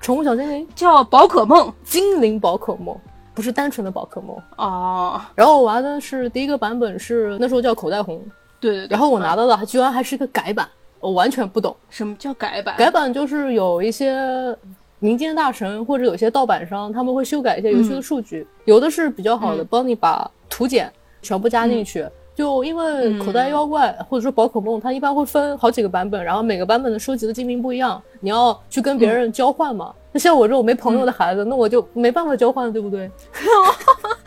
[0.00, 2.96] 宠物小精灵、叫宝可梦精灵宝可梦，
[3.34, 4.36] 不是单纯的宝可梦。
[4.56, 8.24] 啊，然后我玩的是第一个版本是那时候叫口袋红，
[8.60, 8.88] 对对对。
[8.90, 10.68] 然后我拿到的还居然还是个改版，
[11.00, 11.74] 我完全不懂。
[11.90, 12.76] 什么叫改版？
[12.76, 14.56] 改版就是有一些
[14.98, 22.06] 民间大神或者有些盗版商，他们会修改一些游戏的数据，有的是比较好的，嗯帮你把图简全部加进去。
[22.34, 29.92] 就因为口袋妖怪、或者说宝可梦，它一般会分好几个版本，然后每个版本的收集的精灵不一样，你要去跟别人交换嘛。
[30.12, 33.10] 那像我这种没朋友的孩子，那我就没办法交换，对不对？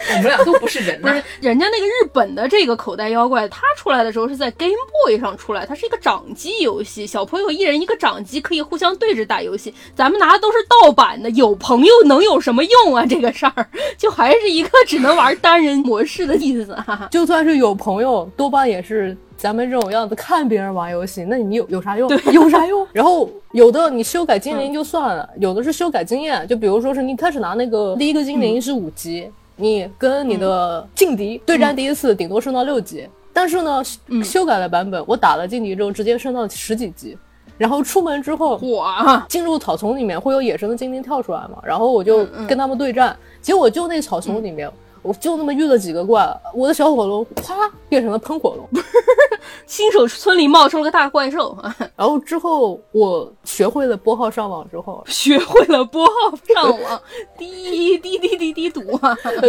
[0.10, 4.74] 我们俩都不是人呐、不是，人家那个日本的这个口袋妖怪，它出来的时候是在 Game
[5.06, 9.74] Boy 上出来，它是一个掌机游戏，小朋友一人一个掌机，可以互相对着打游戏。
[9.96, 13.06] 咱们拿的都是盗版的，有朋友能有什么用啊？
[13.06, 13.67] 这个事儿
[13.98, 22.08] 就还是一个只能玩单人模式的意思哈、就算是有朋友，多半也是咱们这种样子看别人玩游戏，那你有有啥用？
[22.32, 22.86] 有啥用？
[22.93, 33.84] 然后有的你修改精灵就算了，有的是修改经验，就比如说是你开始拿那个第一个精灵是五级，你跟你的劲敌对战第一次，顶多升到六级，但是呢，
[34.23, 37.17] 修改了版本，我打了劲敌之后直接升到十几级，
[37.58, 44.69] 然后出门之后哇，进入草丛里面会有野生的精灵跳出来嘛，然后我就跟他们对战，结果就那草丛里面。
[45.02, 48.68] 我就那么遇了几个怪，我的小火龙咵变成了喷火龙，
[49.66, 51.58] 新手村里冒出了个大怪兽，
[51.96, 56.12] 然后之后我学会了拨号上网之后， 学会了拨号
[56.54, 57.02] 上网，
[57.38, 58.82] 滴滴滴滴滴堵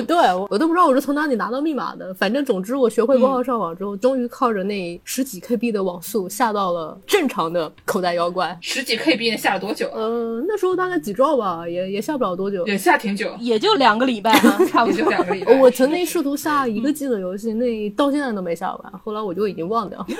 [0.06, 8.56] 对我我都不知道我是从哪里拿到密码的，反正总之我学会拨号上网之后，终于靠着那十几 KB 的网速下到了正常的口袋妖怪。
[8.62, 9.90] 十几 KB 下了多久？
[9.92, 12.66] 呃，那时候大概几兆吧，也也下不了多久。
[12.66, 15.08] 也下挺久，也就两个礼拜啊，差不多。
[15.10, 15.41] 两个礼拜。
[15.60, 20.06] 我曾经试图下一个 G 的游戏，那到现在都没下完，后来我就已经忘掉了。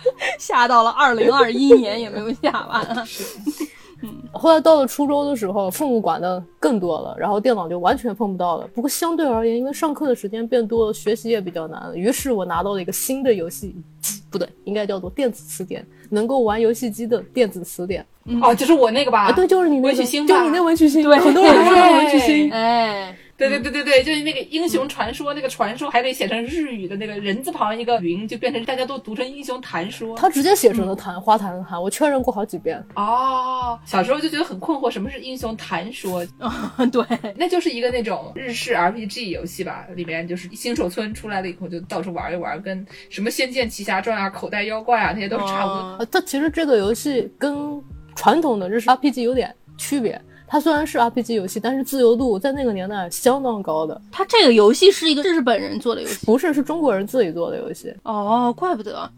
[0.38, 2.84] 下到了二零二一年也没有下完
[4.02, 4.08] 嗯。
[4.32, 8.66] 后来到了初中的时候，父母管的更多了，然后电脑就完全碰不到了。
[8.74, 18.04] 不过相对而言，因为上课的时间变多了，学习也比较难了，于是我拿到了一个新的游戏机，不对，应该叫做电子词典，能够玩游戏机的电子词典。
[18.42, 19.24] 哦，就是我那个吧？
[19.24, 22.50] 啊，对，就是你那个，文曲星吧就你那文曲星，对很多人都说文曲星。
[22.52, 30.14] 哎，对对对对对，就是那个英雄传说，那个传说还得写成日语的那个人字旁一个云，就变成大家都读成英雄谈说。
[30.16, 32.80] 他直接写成了谈花坛的坛，我确认过好几遍。
[32.94, 36.24] 哦，小时候就觉得很困惑，什么是英雄谈说？
[36.92, 37.02] 对，
[37.36, 46.06] 那就是一个那种日式 RPG 游戏吧，里面就是新手村出来了以后就到处玩一玩，跟什么《仙剑奇侠传》啊、口袋妖怪啊那些都是差不多。
[46.10, 47.80] 它其实这个游戏跟
[48.14, 50.20] 传统的日式 RPG 有点区别。
[50.46, 57.94] 它虽然是 RPG 游戏，但是自由度在那个年代相当高的，它这个游戏是一个日本人做的游戏不是是中国人自己做的游戏。
[58.02, 59.08] 哦，怪不得。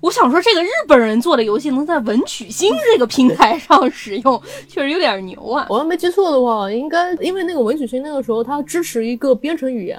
[0.00, 5.66] 我想说，这个日本人做的游戏能在文曲星这个平台上使用，确实有点牛啊！
[5.68, 9.98] 我要没记错的话，应该因为那个文曲星那个时候它支持一个编程语言，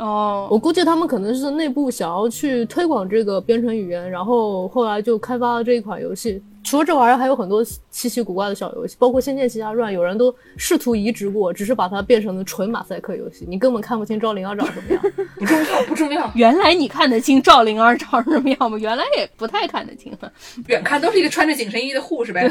[0.00, 6.42] 哦，我估计他们可能是内部想要去推广这个编程语言，然后后来就开发了这一款游戏。
[6.62, 15.02] 除了这玩意儿，还有很多稀奇古怪的小游戏，包括《仙剑奇侠传》，有人都试图移植过，只是把它变成了纯马赛克游戏，你根本看不清赵灵儿长什么样。
[15.38, 18.76] 不重要，不重要，原来你看得清赵灵儿长什么样吗？
[18.78, 20.30] 原来也不太看得清啊。
[20.68, 22.50] 远看都是一个穿着紧身衣的护士呗。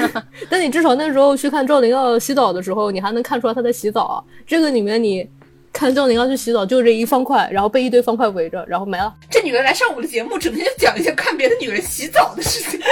[0.48, 4.24] 但你至少那时候去看赵灵儿洗澡的时候，你还能看出来她在洗澡啊。
[4.46, 5.28] 这个里面你
[5.72, 9.14] 看赵灵儿去洗澡，就这一方块，然后被一堆方块围着，然后没了。
[9.30, 12.80] 这女人来上我的节目，整天就讲一些看别的女人洗澡的事情。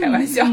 [0.00, 0.44] 开玩笑，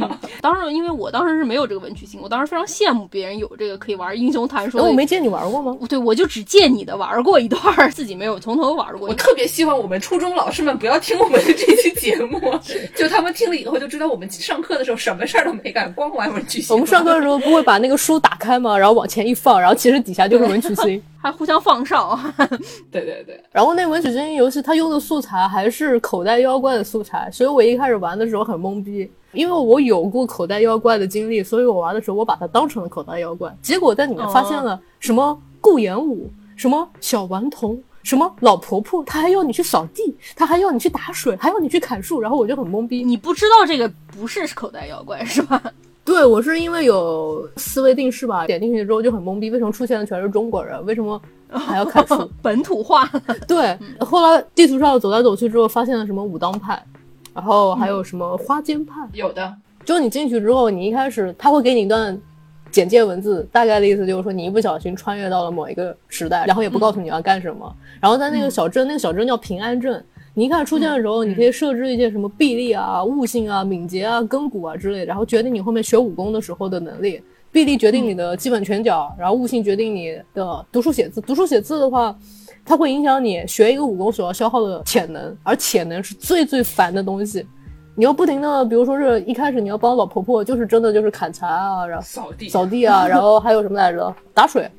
[0.42, 5.76] 当时因为我当时是没有这个文曲星，我当时非常羡慕别人有这个可以玩英雄坛说我没见你玩过吗？
[5.88, 9.14] 对，我就只见你的玩过一段，自己没有从头玩过我。
[9.14, 12.40] 特别希望我们初中老师们不要听我们的这期节目，
[12.96, 16.76] 就他们听了以后就知道我们上课的时候什么事儿都没干，光玩文曲星。
[16.76, 18.78] 我们上课的时候不会把那个书打开吗？
[18.78, 21.02] 然后往前一放，然后其实底下就是文曲星。
[21.22, 22.18] 还互相放哨，
[22.90, 37.82] 对 对对，然后那文曲星游戏它用的素材还是口袋妖怪的素材，所以我一开始玩的时候很懵逼，因为我有过口袋妖怪的经历，所以我玩的时候我把它当成了口袋妖怪，结果在里面发现了什么顾炎武，什么小顽童。
[38.02, 43.04] 什么老婆婆，她还要你去扫地，她还要你去打水，还要你去砍树，然后我就很懵逼。
[43.04, 45.62] 你不知道这个不是口袋妖怪是吧？
[46.10, 50.84] 对我是因为有思维定式吧，点进去之后就很懵逼，为什么出现的全是中国人？
[50.88, 52.28] 为什么还要砍树？
[52.42, 53.08] 本土化，
[53.48, 56.84] 对，后来地图上走来走去之后，发现了什么武当派，
[57.32, 58.96] 然后还有什么花间派。
[59.14, 59.56] 有的。
[59.86, 62.20] 就你进去之后，你一开始他会给你一段
[62.72, 67.72] 简介文字，大概的意思就是说你一不小心穿越到了某一个时代，然后也不告诉你要干什么。
[68.02, 70.04] 然后在那个小镇，那个小镇叫平安镇。
[70.34, 77.22] 你一开始出现的时候，你可以设置一些什么臂力啊、悟性啊、敏捷啊、根骨啊之类的，然后决定你后面学武功的时候的能力。
[77.52, 81.20] 臂力决定你的基本拳脚，然后悟性决定你的读书写字。
[81.20, 82.16] 读书写字的话，
[82.64, 87.44] 它会影响你学一个武功所要消耗的潜能，而潜能是最最烦的东西。
[87.96, 94.16] 你要不停的，比如说是一开始你要帮老婆婆，就是真的就是砍柴啊，然后扫地，扫地啊，然后还有什么来着？
[94.32, 94.70] 打水，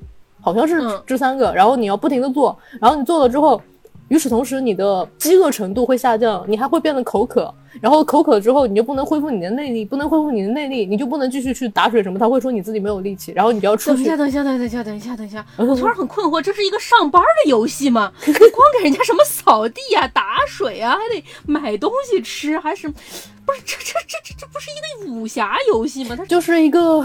[0.41, 1.03] 好像是嗯。
[1.05, 1.53] 这三个。
[1.53, 3.61] 然后你要不停的做，然后你做了之后，
[4.11, 7.53] 与此同时，你的饥饿程度会下降，你还会变得口渴。
[7.81, 12.19] 然后口渴之后，你就不能恢复你的内力，不能恢复你的内力，你就不能继续去打水什么。
[12.19, 13.99] 他会说你自己没有力气，然后你就要出去。
[13.99, 18.13] 等一下，等一下，等一下，等一下，等一下， 我突然很困惑，这是一个上班的游戏吗？
[18.27, 22.93] 你光给人家什么扫地啊、打水啊，还得买东西吃，还是？
[23.47, 26.15] 不是这这这这这不是一个武侠游戏吗？
[26.17, 27.05] 它就是一个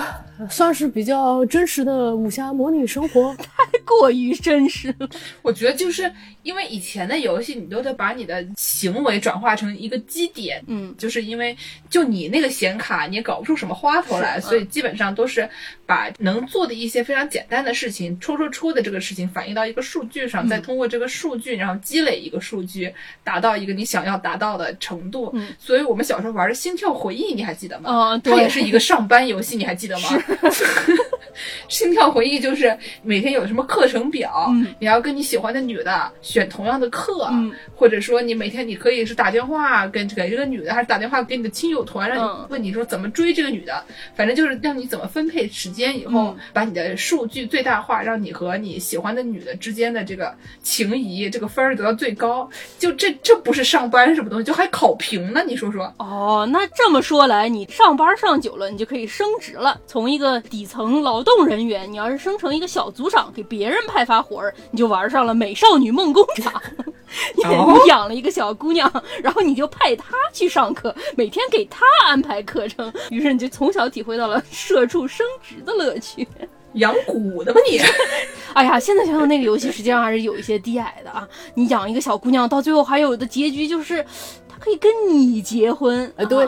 [0.49, 5.09] 算是比较真实的武侠模拟生活， 太过于真实了。
[5.41, 6.11] 我觉得就是
[6.43, 11.55] 因为以前的游戏，你都得把你的行为转化成一个基点，嗯，就是因为
[11.89, 15.49] 就你那个显卡，你也搞不出什么花头来，所以基本上都是
[15.85, 25.31] 把能做的一些非常简单的事情，戳戳戳的这个事情反映到一个数据上，再通过这个数据，然后积累一个数据，达到一个你想要达到的程度。
[25.33, 25.47] 嗯。
[25.59, 27.89] 所以我们小时候玩的《心跳回忆》，你还记得吗？
[27.91, 30.09] 啊，它也，是一个上班游戏，你还记得吗？
[31.67, 34.73] 心跳回忆就是每天有什么课程表，嗯。
[34.79, 37.51] 你要跟你喜欢的女的选同样的课，嗯。
[37.75, 42.45] 或者说你每天你可以是打电话跟给这个女的，还是打电话给你的亲友团，让嗯。
[42.47, 43.83] 你问你说怎么追这个女的，
[44.15, 52.49] 反正就是让你怎么分配时间，以后嗯把你的数据最大化，让你和你喜欢的女的之间的这个情谊这个分儿得到最高。
[52.79, 55.93] 就这这不是上班什么东西，就还考评呢，你说说。
[55.97, 59.79] 哦，那这么说来，你上班上久了，你就可以升职了。
[59.85, 66.61] 从一个底层劳动人员，你要是升成一个小组长，给别人派发活儿，你就玩上了美少女梦工厂。
[67.35, 67.43] 你
[67.87, 68.91] 养了一个小姑娘，
[69.23, 76.27] 然后你就派她去上课，每天给她安排课程，于是你就从小体会到了社畜升职的乐趣。
[76.73, 77.79] 养蛊的吧你？
[78.53, 81.27] 哎呀，现在想想那个游戏实际上还是有一些低矮的啊！
[81.55, 84.03] 你养一个小姑娘，到最后还有的结局就是，
[84.47, 86.11] 她可以跟你结婚。
[86.17, 86.45] 哎对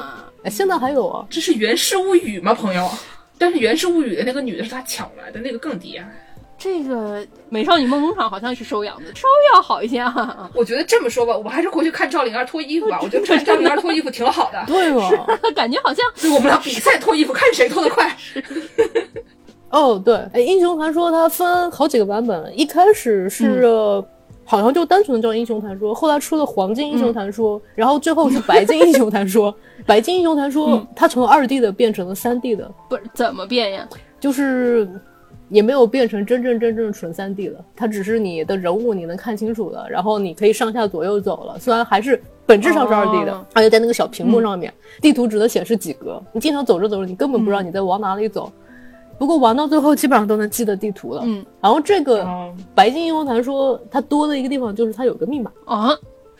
[0.49, 2.89] 现在还有啊，这是《源氏物语》吗，朋友？
[3.37, 6.05] 但是《源氏物语》的那个女的是他抢来的，那个更低啊。
[6.57, 10.49] 这个美少女梦工厂好像是收养的，稍微要好一些啊。
[10.55, 12.99] 我觉得这么说吧，我们还是回去看赵灵儿脱衣服吧。
[13.03, 15.09] 我觉得看赵灵儿脱衣服挺好的，对吗？
[15.55, 18.15] 感觉好像就我们俩比赛脱衣服，看谁脱得快。
[19.69, 24.05] 哦，对，哎，英雄传说它分好几个版本，一开始是、呃
[24.49, 29.53] 好像就单纯的叫英雄传说，后来出了黄金英雄传说，然后最后是白金英雄传说。
[29.85, 33.85] 白金英雄传说、它从二 D 的变成了三 D 的，不是怎么变呀？
[34.21, 34.87] 就是
[35.49, 43.45] 也没有变成真正真正纯三 D 了，它只是你的人物你能看清楚了，然后你可以上下左右走了，虽然还是本质上是二 D 的，哦。
[43.53, 48.51] 而且在那个小屏幕上面，地图只能显示几格，你经常走着走着，你根本不知道你在往哪里走。
[49.17, 51.23] 不过玩到最后，基本上都能记得地图了。
[51.25, 52.53] 嗯，然后这个哦。
[52.75, 55.89] 白金英雄传说它多的一个地方就是它有个密码，啊，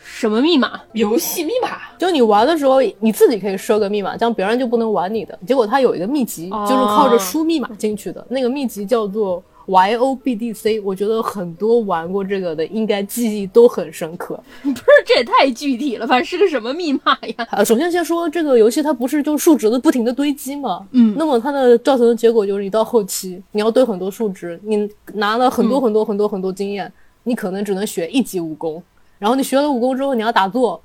[0.02, 0.80] 什么密码？
[0.92, 5.38] 游戏密码就你玩的时候你自己可以设个密码，这样别人就不能玩你的。
[5.46, 10.80] 结果它有一个秘籍，哦就是靠着输密码进去的，那个秘籍叫做 Y O B D C。
[10.80, 14.40] 我觉得很多玩过这个的应该记忆都很深刻。
[14.62, 16.22] 不是，这也太具体了吧？
[16.22, 17.46] 是个什么密码呀？
[17.50, 26.90] 啊， 首先先说这个游戏它不是就数值的不停的堆积嘛，嗯那么它的造成的结果就是你到后期你要堆很多数值，你拿了很多很多很多很多经验，
[27.24, 28.82] 你可能只能学一级武功，
[29.18, 30.80] 然后你学了武功之后你要打坐，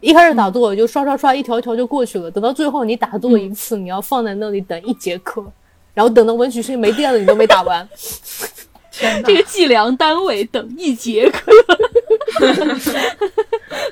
[0.00, 5.44] 一开始打坐就刷刷刷一条一条就过去了，等到最后你打坐一次，你要放在那里等一节课，
[5.92, 7.86] 然后等到文曲星没电了你都没打完，
[8.90, 9.28] 天哪。
[9.28, 11.52] 这个计量单位等一节课。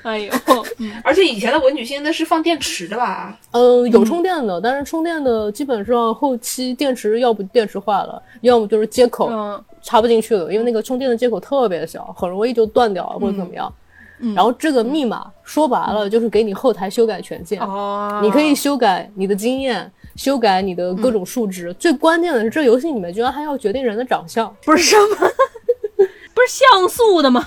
[0.02, 0.32] 哎呦，
[0.78, 0.92] 嗯。
[1.04, 3.38] 而且以前的文曲星那是放电池的吧？
[3.50, 9.28] 嗯，有充电的，但是充电的基本上后期电池要不电池坏了，要么就是接口。
[9.30, 13.72] 嗯插不进去了，因为那个充电的接口特别小，很容易就断掉或者怎么样。
[14.20, 21.72] 嗯然后这个密码说白了就是给你后台修改权限，哦，你可以修改你的经验，修改你的各种数值。
[21.74, 24.52] 最关键的是，这游戏里面居然还要决定人的长相。
[24.64, 25.16] 不是什么？
[26.34, 27.44] 不是像素的吗？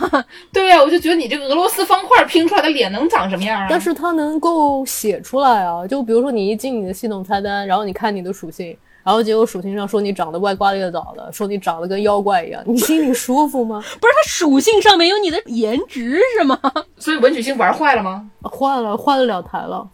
[0.53, 3.67] 对呀、我就觉得你这个俄罗斯方块拼出来的脸能长什么样啊？
[3.69, 13.81] 但是它能够写出来啊，就比如说你一进你的系统菜单，然后你看你的属性，然后结果属性上说你长得歪瓜裂枣的，说你长得跟妖怪一样，你心里舒服吗？
[13.99, 16.59] 不是，它属性上面有你的颜值是吗？
[16.97, 18.29] 所以文曲星玩坏了吗？
[18.43, 19.87] 换了，换了两台了，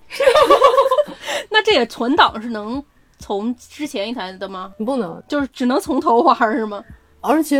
[1.49, 2.83] 那这也存档是能
[3.19, 4.73] 从之前一台的吗？
[4.85, 5.21] 不能。
[5.27, 6.83] 就是只能从头玩是吗？
[7.19, 7.59] 而且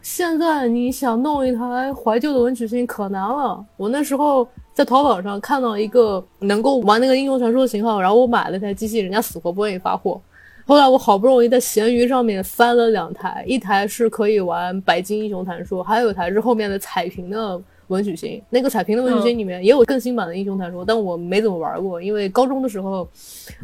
[0.00, 3.62] 现在你想弄一台怀旧的文曲星可难了。
[3.76, 10.20] 我那时候在淘宝上看到一个能够玩那个英雄传说的型号，然后我买了台机器，人家死活不愿意发货。
[10.66, 23.08] 后来我好不容易在闲鱼上面翻了两台，一台是可以玩白金英雄传说，还有一台是后面的彩屏的文曲星，那个彩屏的文曲星里面也有更新版的英雄传说，但我没怎么玩过，因为高中的时候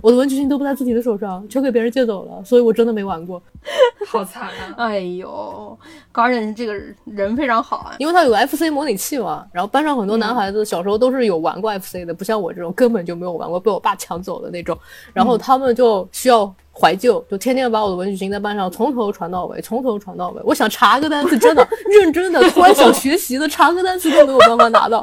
[0.00, 3.42] 我的文曲星都不在自己的手上，全给别人借走了，所以我真的没玩过。
[4.06, 4.74] 好惨啊！
[4.76, 5.76] 哎呦
[6.14, 6.74] ，Garden 这个
[7.04, 14.78] 人非常好啊，因为他有 FC 模拟器嘛，然后班上很多男孩子小时候都是有玩过 FC 的，不像我这种根本就没有玩过，被我爸抢走的那种，
[15.12, 16.54] 然后他们就需要。
[16.72, 20.40] 怀旧，就天天把我的文曲星在班上从头传到尾，从头传到尾。
[20.44, 25.02] 我想查个单词，真的认真的，突然想学习的，查个单词都没有办法拿到。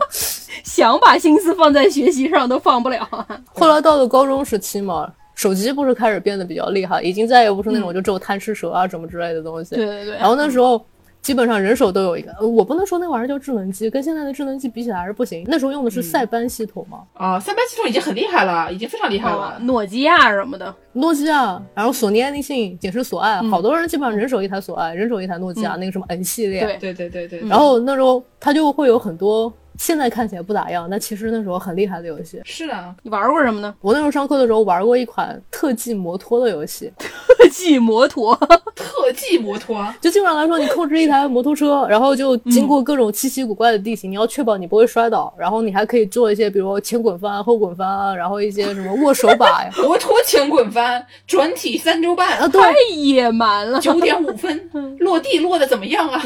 [0.63, 3.07] 想把心思放在学习上都放不了。
[3.53, 9.75] 后来到了高中时期嘛，手机不是开始变得比较厉害，已经再也不是那种就只有贪吃蛇啊什么之类的东西。
[9.75, 10.15] 对对对。
[10.15, 10.83] 然后那时候。
[11.21, 15.43] 基本上人手都有一个，我不能说那玩意儿叫智能机，跟现在的智能机比起来还是不行。
[15.47, 17.03] 那时候用的是塞班系统嘛？
[17.13, 19.57] 啊，塞班系统已经很厉害了，已经非常厉害了。
[19.61, 26.61] 诺基亚什么的，诺基亚，然后索尼、爱立信、简称、索爱，好多人基本上人手一台索爱，人手一台诺基亚，那个什么 N 系列。
[26.61, 27.49] 对对对对对。
[27.49, 29.53] 然后那时候它就会有很多。
[29.79, 32.39] 现在看起来不咋样，但其实那时候很厉害的游戏。
[32.43, 33.73] 是的，你玩过什么呢？
[33.81, 36.91] 我那时候上课的时候玩过一款特技摩托的游戏。
[36.97, 38.35] 特技摩托，
[38.75, 49.71] 特技摩托，就基本上来说，你控制一台摩托车，然后就经过各种稀奇古怪的地形，你要确保你不会摔倒，然后你还可以做一些，比如前滚翻、后滚翻，然后一些什么握手把呀。
[49.77, 53.79] 摩托前滚翻，转体三周半啊，太野蛮了。
[53.79, 54.69] 九点五分，
[54.99, 56.21] 落地落的怎么样啊？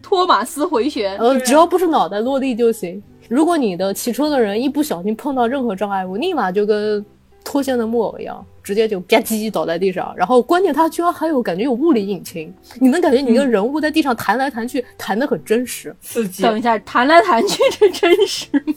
[0.00, 2.83] 托马斯回旋，呃，只要不是脑袋落地就行。
[3.28, 7.04] 如果你的骑车的人一不小心碰到任何障碍物，立马就跟
[7.44, 10.14] 脱线的木偶一样，直接就吧唧倒在地上。
[10.16, 16.42] 然后关键它居然还有感觉有物理引擎，你能感觉你的人物在地上弹来弹去，弹得很真实，刺激。
[16.42, 18.74] 等一下，弹来弹去这真实吗？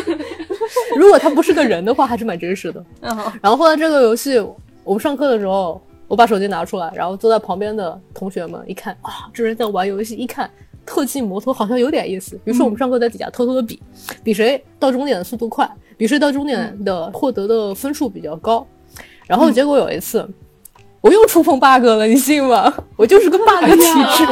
[0.96, 2.84] 如果他不是个人的话，还是蛮真实的。
[3.00, 4.38] 然后后来这个游戏，
[4.82, 10.50] 我们上课的时候，我把手机拿出来，然后坐在旁边的同学们一看啊，这人在玩游戏，一看。
[10.90, 13.80] 特技摩托好像有点意思，比如说我们上课在底下偷偷的比，
[14.24, 18.66] 比谁到终点的速度快，比谁到终点的获得的分数比较高。
[19.28, 20.28] 然后结果有一次，
[21.00, 22.74] 我又触碰 bug 了，你信吗？
[22.96, 24.24] 我就是个 bug 体质。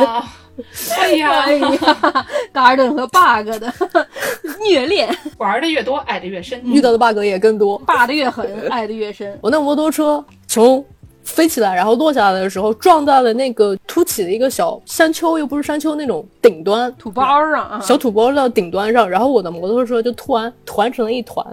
[0.99, 1.69] 哎呀哎呀，
[2.53, 3.73] Garden 和 bug 的
[4.61, 9.39] 虐恋，玩的越多，爱的越深，遇到的 bug 也更多，霸的越狠，爱的越深。
[9.41, 10.85] 我那摩托车从。
[11.29, 17.23] 飞起来，然后落下来的时候撞到了那个凸起的一个小山丘，又不是山丘那种顶端土包
[17.53, 21.47] 上，小土包的顶端上，然后我的摩托车就突然团成了一团，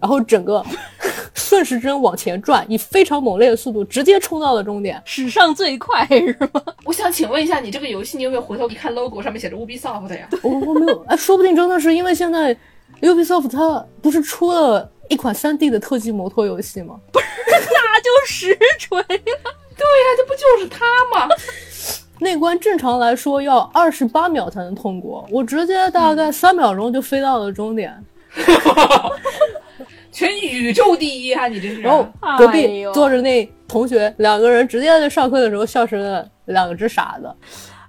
[0.00, 0.64] 然后整个
[1.34, 6.62] 顺时针往前转，以非常猛烈的速度直接冲到了终点，史上最快是吗？
[6.84, 10.28] 我想请问一下，你这个游戏你有没有回头一看 logo 上面写着 Ubisoft 呀？
[10.42, 12.56] 我我没有，哎，说不定真的是因为现在
[13.00, 16.96] Ubisoft 它不是出了一款 3D 的特技摩托游戏吗？
[17.12, 19.04] 不是， 那就实锤了。
[19.06, 21.28] 对呀，这不就是他吗？
[22.20, 27.92] 那关正常来说要二十八秒才能通过，我直接大概三秒钟就飞到了终点，
[30.12, 31.48] 全宇宙第一啊！
[31.48, 31.80] 你这是。
[31.80, 32.06] 然后
[32.38, 37.34] 隔壁坐着那同学，两个人直接在上课的时候笑成了两只傻子。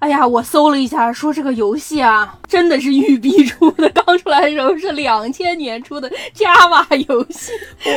[0.03, 7.53] 哎呀，我搜了一下，说这个游戏啊，真的是育碧出的，刚出来的时候是两千年出的 Java 游戏，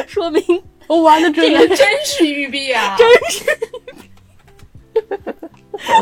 [0.07, 0.40] 说明。
[0.86, 2.94] 我玩的真的真是育碧啊！
[2.96, 3.44] 真是。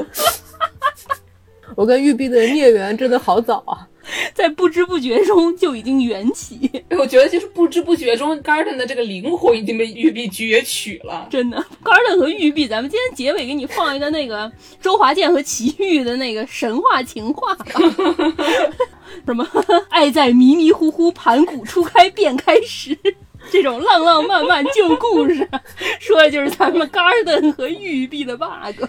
[1.74, 3.88] 我跟育碧的孽缘真的好早啊，
[4.34, 6.70] 在不知不觉中就已经缘起。
[6.98, 11.26] 我觉得就是不知不觉中，Garden 的这个灵魂已经被玉璧攫取了。
[11.30, 14.50] 真的，Garden 和玉璧，咱们今天结尾给你放一个那个
[14.80, 17.56] 周华健和齐豫的那个神话情话，
[19.26, 19.46] 什么
[19.88, 22.96] 爱在迷迷糊糊盘古初开便开始。
[23.50, 25.46] 这种浪浪漫漫旧故事，
[26.00, 28.82] 说的就是咱们 Garden 和玉璧的 bug。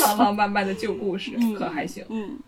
[0.00, 2.02] 浪浪漫漫的旧故事可还行？
[2.08, 2.38] 嗯，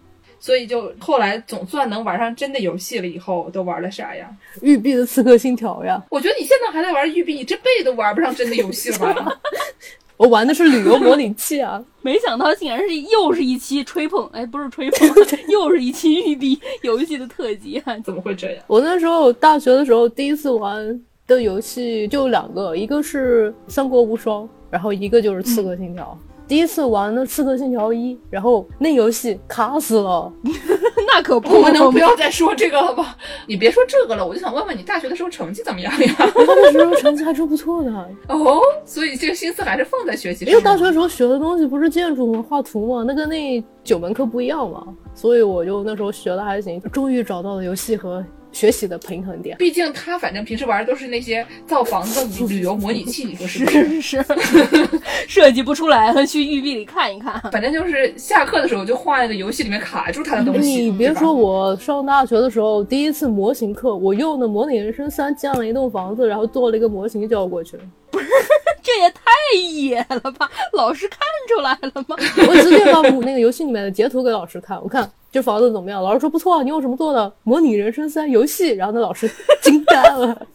[0.41, 4.29] 所以就后来总算能玩上真的游戏了，以后都玩了啥呀？
[4.63, 6.03] 玉璧的刺客信条呀！
[6.11, 9.41] 我觉得你现在还在玩玉璧，你这辈子都玩不上真的游戏了吧？
[10.17, 11.83] 我玩的是旅游模拟器啊！
[12.03, 15.09] 没想到竟然是又是一期吹捧，哎，不是吹捧，
[15.49, 17.97] 又是一期玉璧游戏的特辑啊！
[18.05, 18.65] 怎么会这样？
[18.67, 21.01] 我那时候大学的时候第一次玩。
[21.27, 26.19] 的游戏就两个，一个是《三国无双》，然后一个就是《刺客信条》。
[26.51, 30.33] 第一次玩的《刺客信条一》，然后那游戏卡死了，
[31.07, 33.17] 那可不，我们能不要再说这个了吧？
[33.47, 36.13] 你别说这个了，我就想问问你大学的时候成绩怎么样呀？
[36.19, 37.93] 大学的时候成绩还是不错的
[38.27, 40.51] 哦，所以这个心思还是放在学习上。
[40.51, 42.45] 因为大学的时候学的东西不是建筑吗？
[42.49, 43.05] 画图吗？
[43.07, 44.85] 那跟那九门课不一样嘛，
[45.15, 46.81] 所以我就那时候学的还行。
[46.91, 49.57] 终于找到了游戏和学习的平衡点。
[49.59, 54.01] 毕竟他反正平时玩的都是那些造房子、旅旅游模拟器，你说是不是？
[54.01, 54.25] 是 是，
[55.29, 57.41] 设计不出来了，去育碧里看一看。
[57.53, 60.91] 反正就是下课的时候就画那个游戏里面卡住他的东西。
[60.91, 67.83] 你别说我上大学的时候，第一次模型课，我用的模拟人生三建了一栋房子，然后做了一个模型交过去了。
[68.83, 69.21] 这也太
[69.61, 70.51] 野了吧！
[70.73, 72.17] 老师看出来了吗？
[72.49, 76.03] 我直接把我那个游戏里面的截图给老师看，我看这房子怎么样？
[76.03, 77.33] 老师说不错，你用什么做的？
[77.45, 78.71] 模拟人生三游戏。
[78.71, 79.31] 然后那老师
[79.63, 80.47] 惊呆了。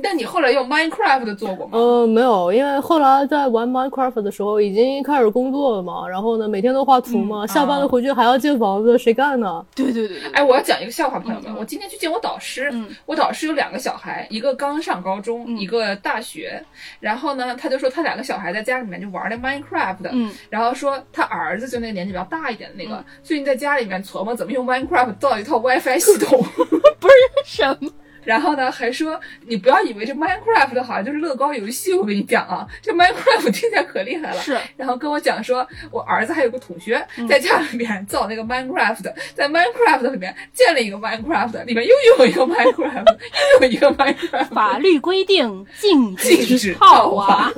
[0.04, 1.78] 但你后来用 Minecraft 做过吗？
[1.78, 9.64] 嗯，没有，因为后来在玩 Minecraft 的时候已经开始工作了嘛，然后呢每天都画图嘛，下班了回去还要建房子，谁干呢？
[9.74, 11.54] 对对对对，哎，我要讲一个笑话，朋友们。
[11.56, 16.62] 我今天去见我导师，嗯我导师有两个小孩，一个刚上高中，一个大学。
[17.00, 26.40] 然后呢，他就说他两个小孩在家里面就玩那 Minecraft，、嗯然后说他儿子就那个年纪比较大一点的那个，最近在家里面琢磨怎么用 Minecraft 造一套 WiFi 系统。
[27.00, 27.90] 不是什么，
[28.24, 34.40] 然后呢，还说你不要以为这 Minecraft 好像就是乐高游戏，我跟你讲啊，这 Minecraft 听起来可厉害了。
[34.40, 43.16] 是然后跟我讲说，我儿子还有个同学嗯在家里面造那个 Minecraft，在 Minecraft 里面建了一个 Minecraft，里面又有一个 Minecraft，
[43.60, 44.46] 又有一个 Minecraft。
[44.46, 47.52] 法律规定禁禁止套娃。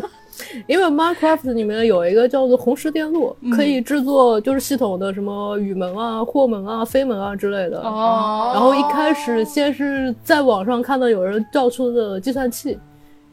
[0.66, 7.80] 因为 Minecraft 里面有一个叫做红石电路，嗯可以制作就是系统的什么雨门啊、货门啊、飞门啊之类的。
[7.80, 12.78] 哦，然后一开始先是在网上看到有人造出的计算器，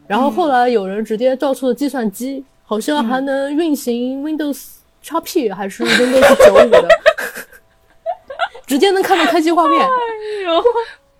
[0.06, 4.66] 然后后来有人直接造出了计算机，好像还能运行 Windows
[5.04, 6.88] XP 还是 Windows 九五的，
[8.66, 9.80] 直接能看到开机画面。
[9.80, 9.88] 哎
[10.44, 10.62] 呦，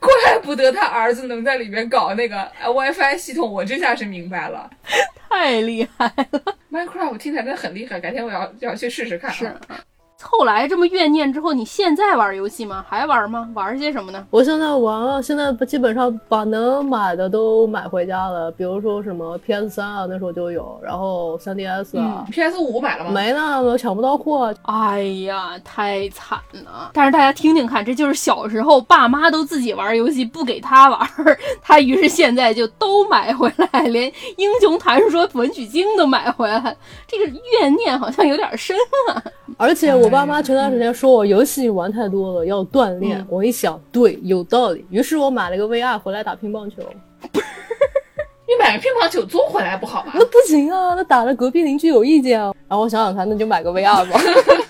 [0.01, 4.69] 怪不得他儿子能在里面搞那个呃 WiFi 系统，我这下是明白了。
[5.29, 6.43] 太厉害了
[6.73, 9.35] ！Minecraft 听起来真的很厉害，改天我要要去试试看、啊。
[9.35, 9.55] 是。
[10.23, 12.85] 后来这么怨念之后，你现在玩游戏吗？
[12.89, 13.49] 还玩吗？
[13.55, 14.27] 玩些什么呢？
[14.31, 23.11] 我现在玩了，现在基本上把能买的都买回家了，比如说什么 PS 三啊，那时候就有，然后 3DS 啊，PS 五买了吗？
[23.11, 24.55] 没呢，我抢不到货。
[24.63, 26.91] 哎呀，太惨了！
[26.93, 31.01] 但是大家听听看，这就是小时候爸妈都自己玩游戏，不给他玩，
[31.63, 38.77] 他于是现在就都买回来，连《英雄传说》文曲星都买回来，这个怨念好像有点深
[39.09, 39.23] 啊。
[39.57, 43.19] 而且我爸妈前段时间说我游戏玩太多了，要锻炼。
[43.19, 44.85] 嗯我一想，对，有道理。
[44.91, 46.83] 于是我买了个 VR 回来打乒乓球。
[47.33, 50.13] 你买个乒乓球做回来不好吗？
[50.15, 52.53] 那不行啊，那打了隔壁邻居有意见啊。
[52.69, 54.21] 然后我想想看，那就买个 VR 吧。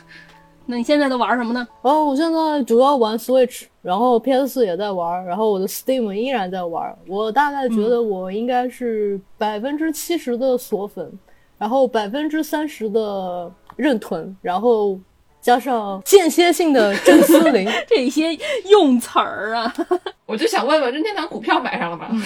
[0.66, 1.66] 那你现在都玩什么呢？
[1.82, 6.95] 哦，我现在主要玩 Switch，然后 PS 也在玩，然后我的 Steam 依然在玩。
[7.09, 11.11] 我大概觉得我应该是百分之七十的锁粉，
[11.59, 14.97] 然后百分之三十的认屯，然后
[15.41, 17.68] 加上间歇性的真丝林。
[17.88, 18.36] 这些
[18.70, 19.74] 用词儿啊，
[20.26, 22.09] 我就想问问，任天堂股票买上了吗？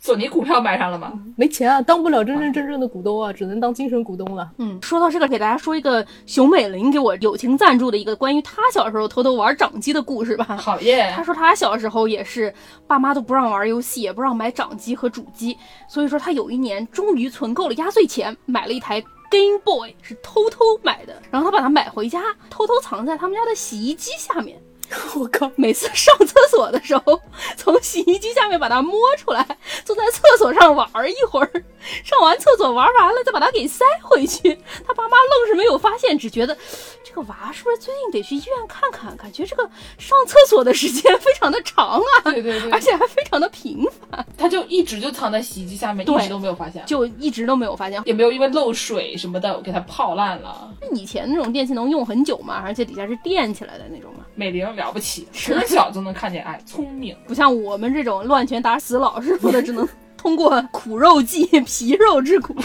[0.00, 1.12] 索尼股票买上了吗？
[1.36, 4.50] 没钱啊，当不了真真正正的股东啊，只能当精神股东了。
[4.58, 10.44] 嗯，说到这个，给大家说一个熊美玲给我友情赞助的一个关于她小时候偷偷玩掌机的故事吧。
[10.58, 11.22] 好耶她！
[11.22, 12.52] 说她小时候也是，
[12.86, 15.56] 爸妈都不让玩游戏，也不让买掌机和主机，
[15.88, 19.02] 所以说她有一年终于存够了压岁钱，买了一台
[19.34, 21.20] Game Boy，是偷偷买的。
[21.32, 24.62] 然后他把它买回家，偷偷藏在他们家的洗衣机下面。
[25.16, 25.50] 我靠！
[25.56, 27.20] 每次上厕所的时候，
[27.56, 29.44] 从洗衣机下面把它摸出来，
[29.84, 31.64] 坐在厕所上玩一会儿，
[32.04, 34.54] 上完厕所玩完了再把它给塞回去。
[34.86, 36.56] 他爸妈愣是没有发现，只觉得
[37.04, 39.16] 这个娃是不是最近得去医院看看？
[39.16, 39.62] 感觉这个
[39.98, 48.00] 上厕所的时间非常的长啊，对对对而且还非常的频繁，他就一直就藏在洗衣机下面，一直都没有发现，就一直都没有发现。
[48.04, 50.70] 也没有因为漏水什么的给它泡烂了。
[50.80, 57.16] 那以前那种电器能用很久吗，而且底下是垫起来的那种吗，美玲了不起， 从小就能看见爱，聪明。
[57.26, 59.88] 不像我们这种乱拳打死老师傅的，只能
[60.24, 62.56] 通过苦肉计 皮肉之苦。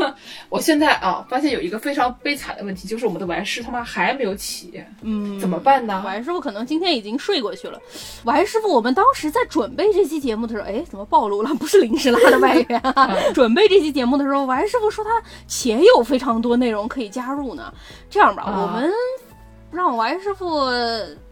[0.50, 6.02] 我现在啊，发现有一个非常悲惨的问题，就是我们的完师他妈还没有起，嗯，怎么办呢？
[6.04, 7.80] 王师傅可能今天已经睡过去了。
[8.24, 11.54] 王师傅，我们当时在准备这期节目的时候，哎，怎么暴露了？
[11.54, 13.16] 不是临时拉的外援啊！
[13.32, 15.10] 准备这期节目的时候，王师傅说他
[15.48, 17.72] 且有非常多内容可以加入呢。
[18.10, 18.92] 这样吧，啊我们
[19.70, 20.66] 让王师傅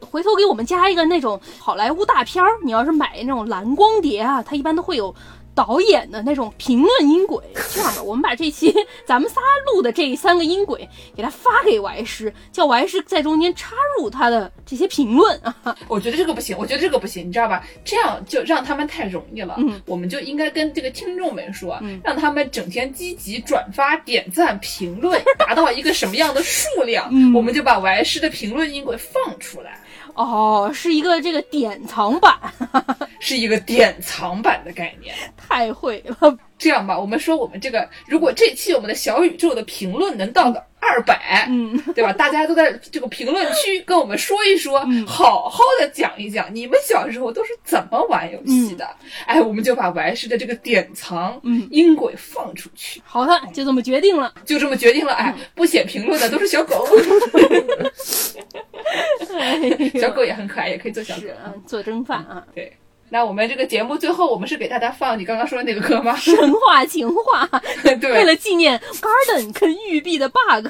[0.00, 2.50] 回头给我们加一个那种好莱坞大片儿。
[2.62, 5.14] 你要是买那种蓝光碟啊，它一般都会有。
[5.54, 7.42] 导演的那种评论音轨。
[7.72, 8.74] 这样吧，我们把这期
[9.06, 15.76] 咱们仨录的这三个音轨给他发给王师，叫王师在中间插入他的这些评论啊。
[15.88, 17.64] 我觉得这个不行，我觉得这个不行，你知道吧？
[17.84, 19.54] 这样就让他们太容易了。
[19.58, 29.78] 嗯，我们就应该跟这个听众们说，嗯让他们整天积极转发、点赞、评论， 达到一个什么样的数量，嗯我们就把王师的评论音轨放出来，
[30.14, 32.38] 哦，是一个这个典藏版，
[33.20, 35.14] 是一个典藏版的概念。
[35.36, 36.36] 太会了。
[36.56, 42.12] 这样吧，我们说我们这个，如果这期我们的小宇宙的评论能到个二百，嗯，对吧？
[42.12, 45.06] 大家都在这个评论区跟我们说一说，嗯。
[45.06, 48.88] 好好的讲一讲你们小时候都是怎么玩游戏的。
[49.26, 51.66] 哎，我们就把玩世的这个典藏嗯。
[51.70, 54.32] 音轨放出去，好的，就这么决定了。
[54.44, 55.14] 就这么决定了。
[55.14, 56.86] 哎，不写评论的都是小狗，
[59.98, 61.22] 小狗也很可爱，也可以做小狗。
[61.66, 62.72] 做蒸饭啊，对，
[63.14, 66.16] 那我们这个节目最后，我们是给大家放你刚刚说的那个歌吗？
[66.16, 67.48] 神话情话。
[68.00, 70.66] 对，为了纪念 Garden 跟玉碧的 bug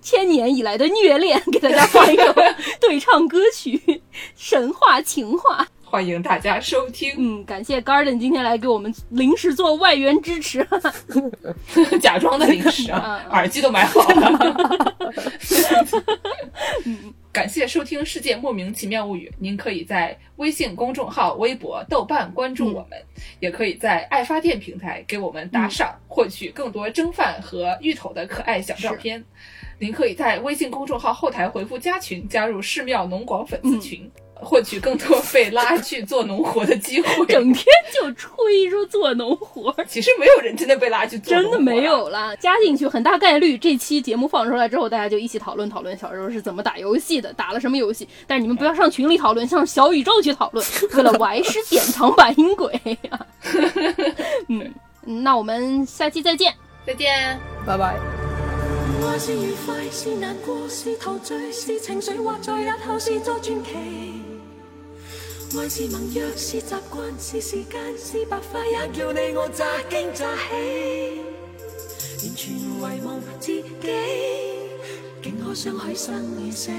[0.00, 2.32] 千年以来的虐恋，给大家放一首
[2.80, 3.76] 对唱歌曲
[4.36, 5.64] 《神话情话》。
[5.84, 10.64] 欢迎大家收听，嗯，感谢 Garden 今天来给我们临时做外援支持。
[12.00, 14.96] 假装的临时啊，嗯耳机都买好了。
[17.32, 23.00] 感谢收听《世界莫名其妙物语》，您可以在微信公众号、微博、豆瓣关注我们，
[23.38, 29.24] 也可以在爱发电平台给我们打赏，获取更多蒸饭和芋头的可爱小照片。
[29.78, 34.10] 您可以在微信公众号后台回复“加群”，加入寺庙农广粉丝群。
[34.42, 42.34] 获取更多被拉去做农活的机会， 整天就吹说做农活，其实没有人真的被拉去做，真的没有啦。
[42.36, 48.08] 加进去，很大概率这期节目放出来之后，大家就一起讨论讨论小时候是怎么打游戏的，打了什么游戏。
[48.26, 50.64] 但是你们不要上群里讨论，上小宇宙去讨论，
[50.94, 52.72] 为了玩是 典藏版音轨
[53.02, 53.26] 呀。
[54.48, 54.72] 嗯，
[55.22, 56.54] 那我们下期再见。
[56.86, 57.94] 再见，拜拜。
[59.06, 64.19] 愛是愉快，是難過，是陶醉，是情緒，或在日後是作傳奇。
[65.58, 71.20] 愛是盟約，是習慣，是時間，是白发，也叫你我乍惊乍喜。
[72.22, 73.64] 完全遗忘自己，
[75.20, 76.70] 竟可相许生與死。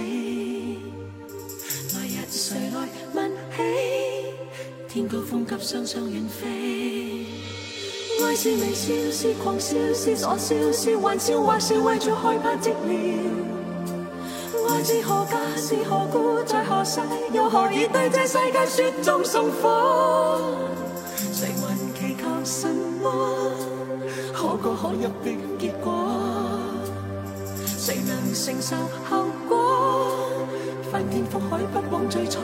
[1.94, 3.62] 来日誰來問起？
[4.88, 7.26] 天高風急，雙雙遠飛。
[8.24, 13.51] 愛是微笑，是狂笑，是傻笑，是玩笑，或是為著害怕寂寥。
[14.82, 17.00] 愛知何家，是何故，在何世，
[17.32, 20.58] 又何以对这世界雪中送火？
[21.32, 22.68] 谁还祈求什
[23.00, 23.12] 么？
[24.34, 26.10] 可歌可泣的结果，
[27.78, 28.76] 谁能承受
[29.08, 30.48] 后果？
[30.92, 32.40] 翻天覆海，不枉最初。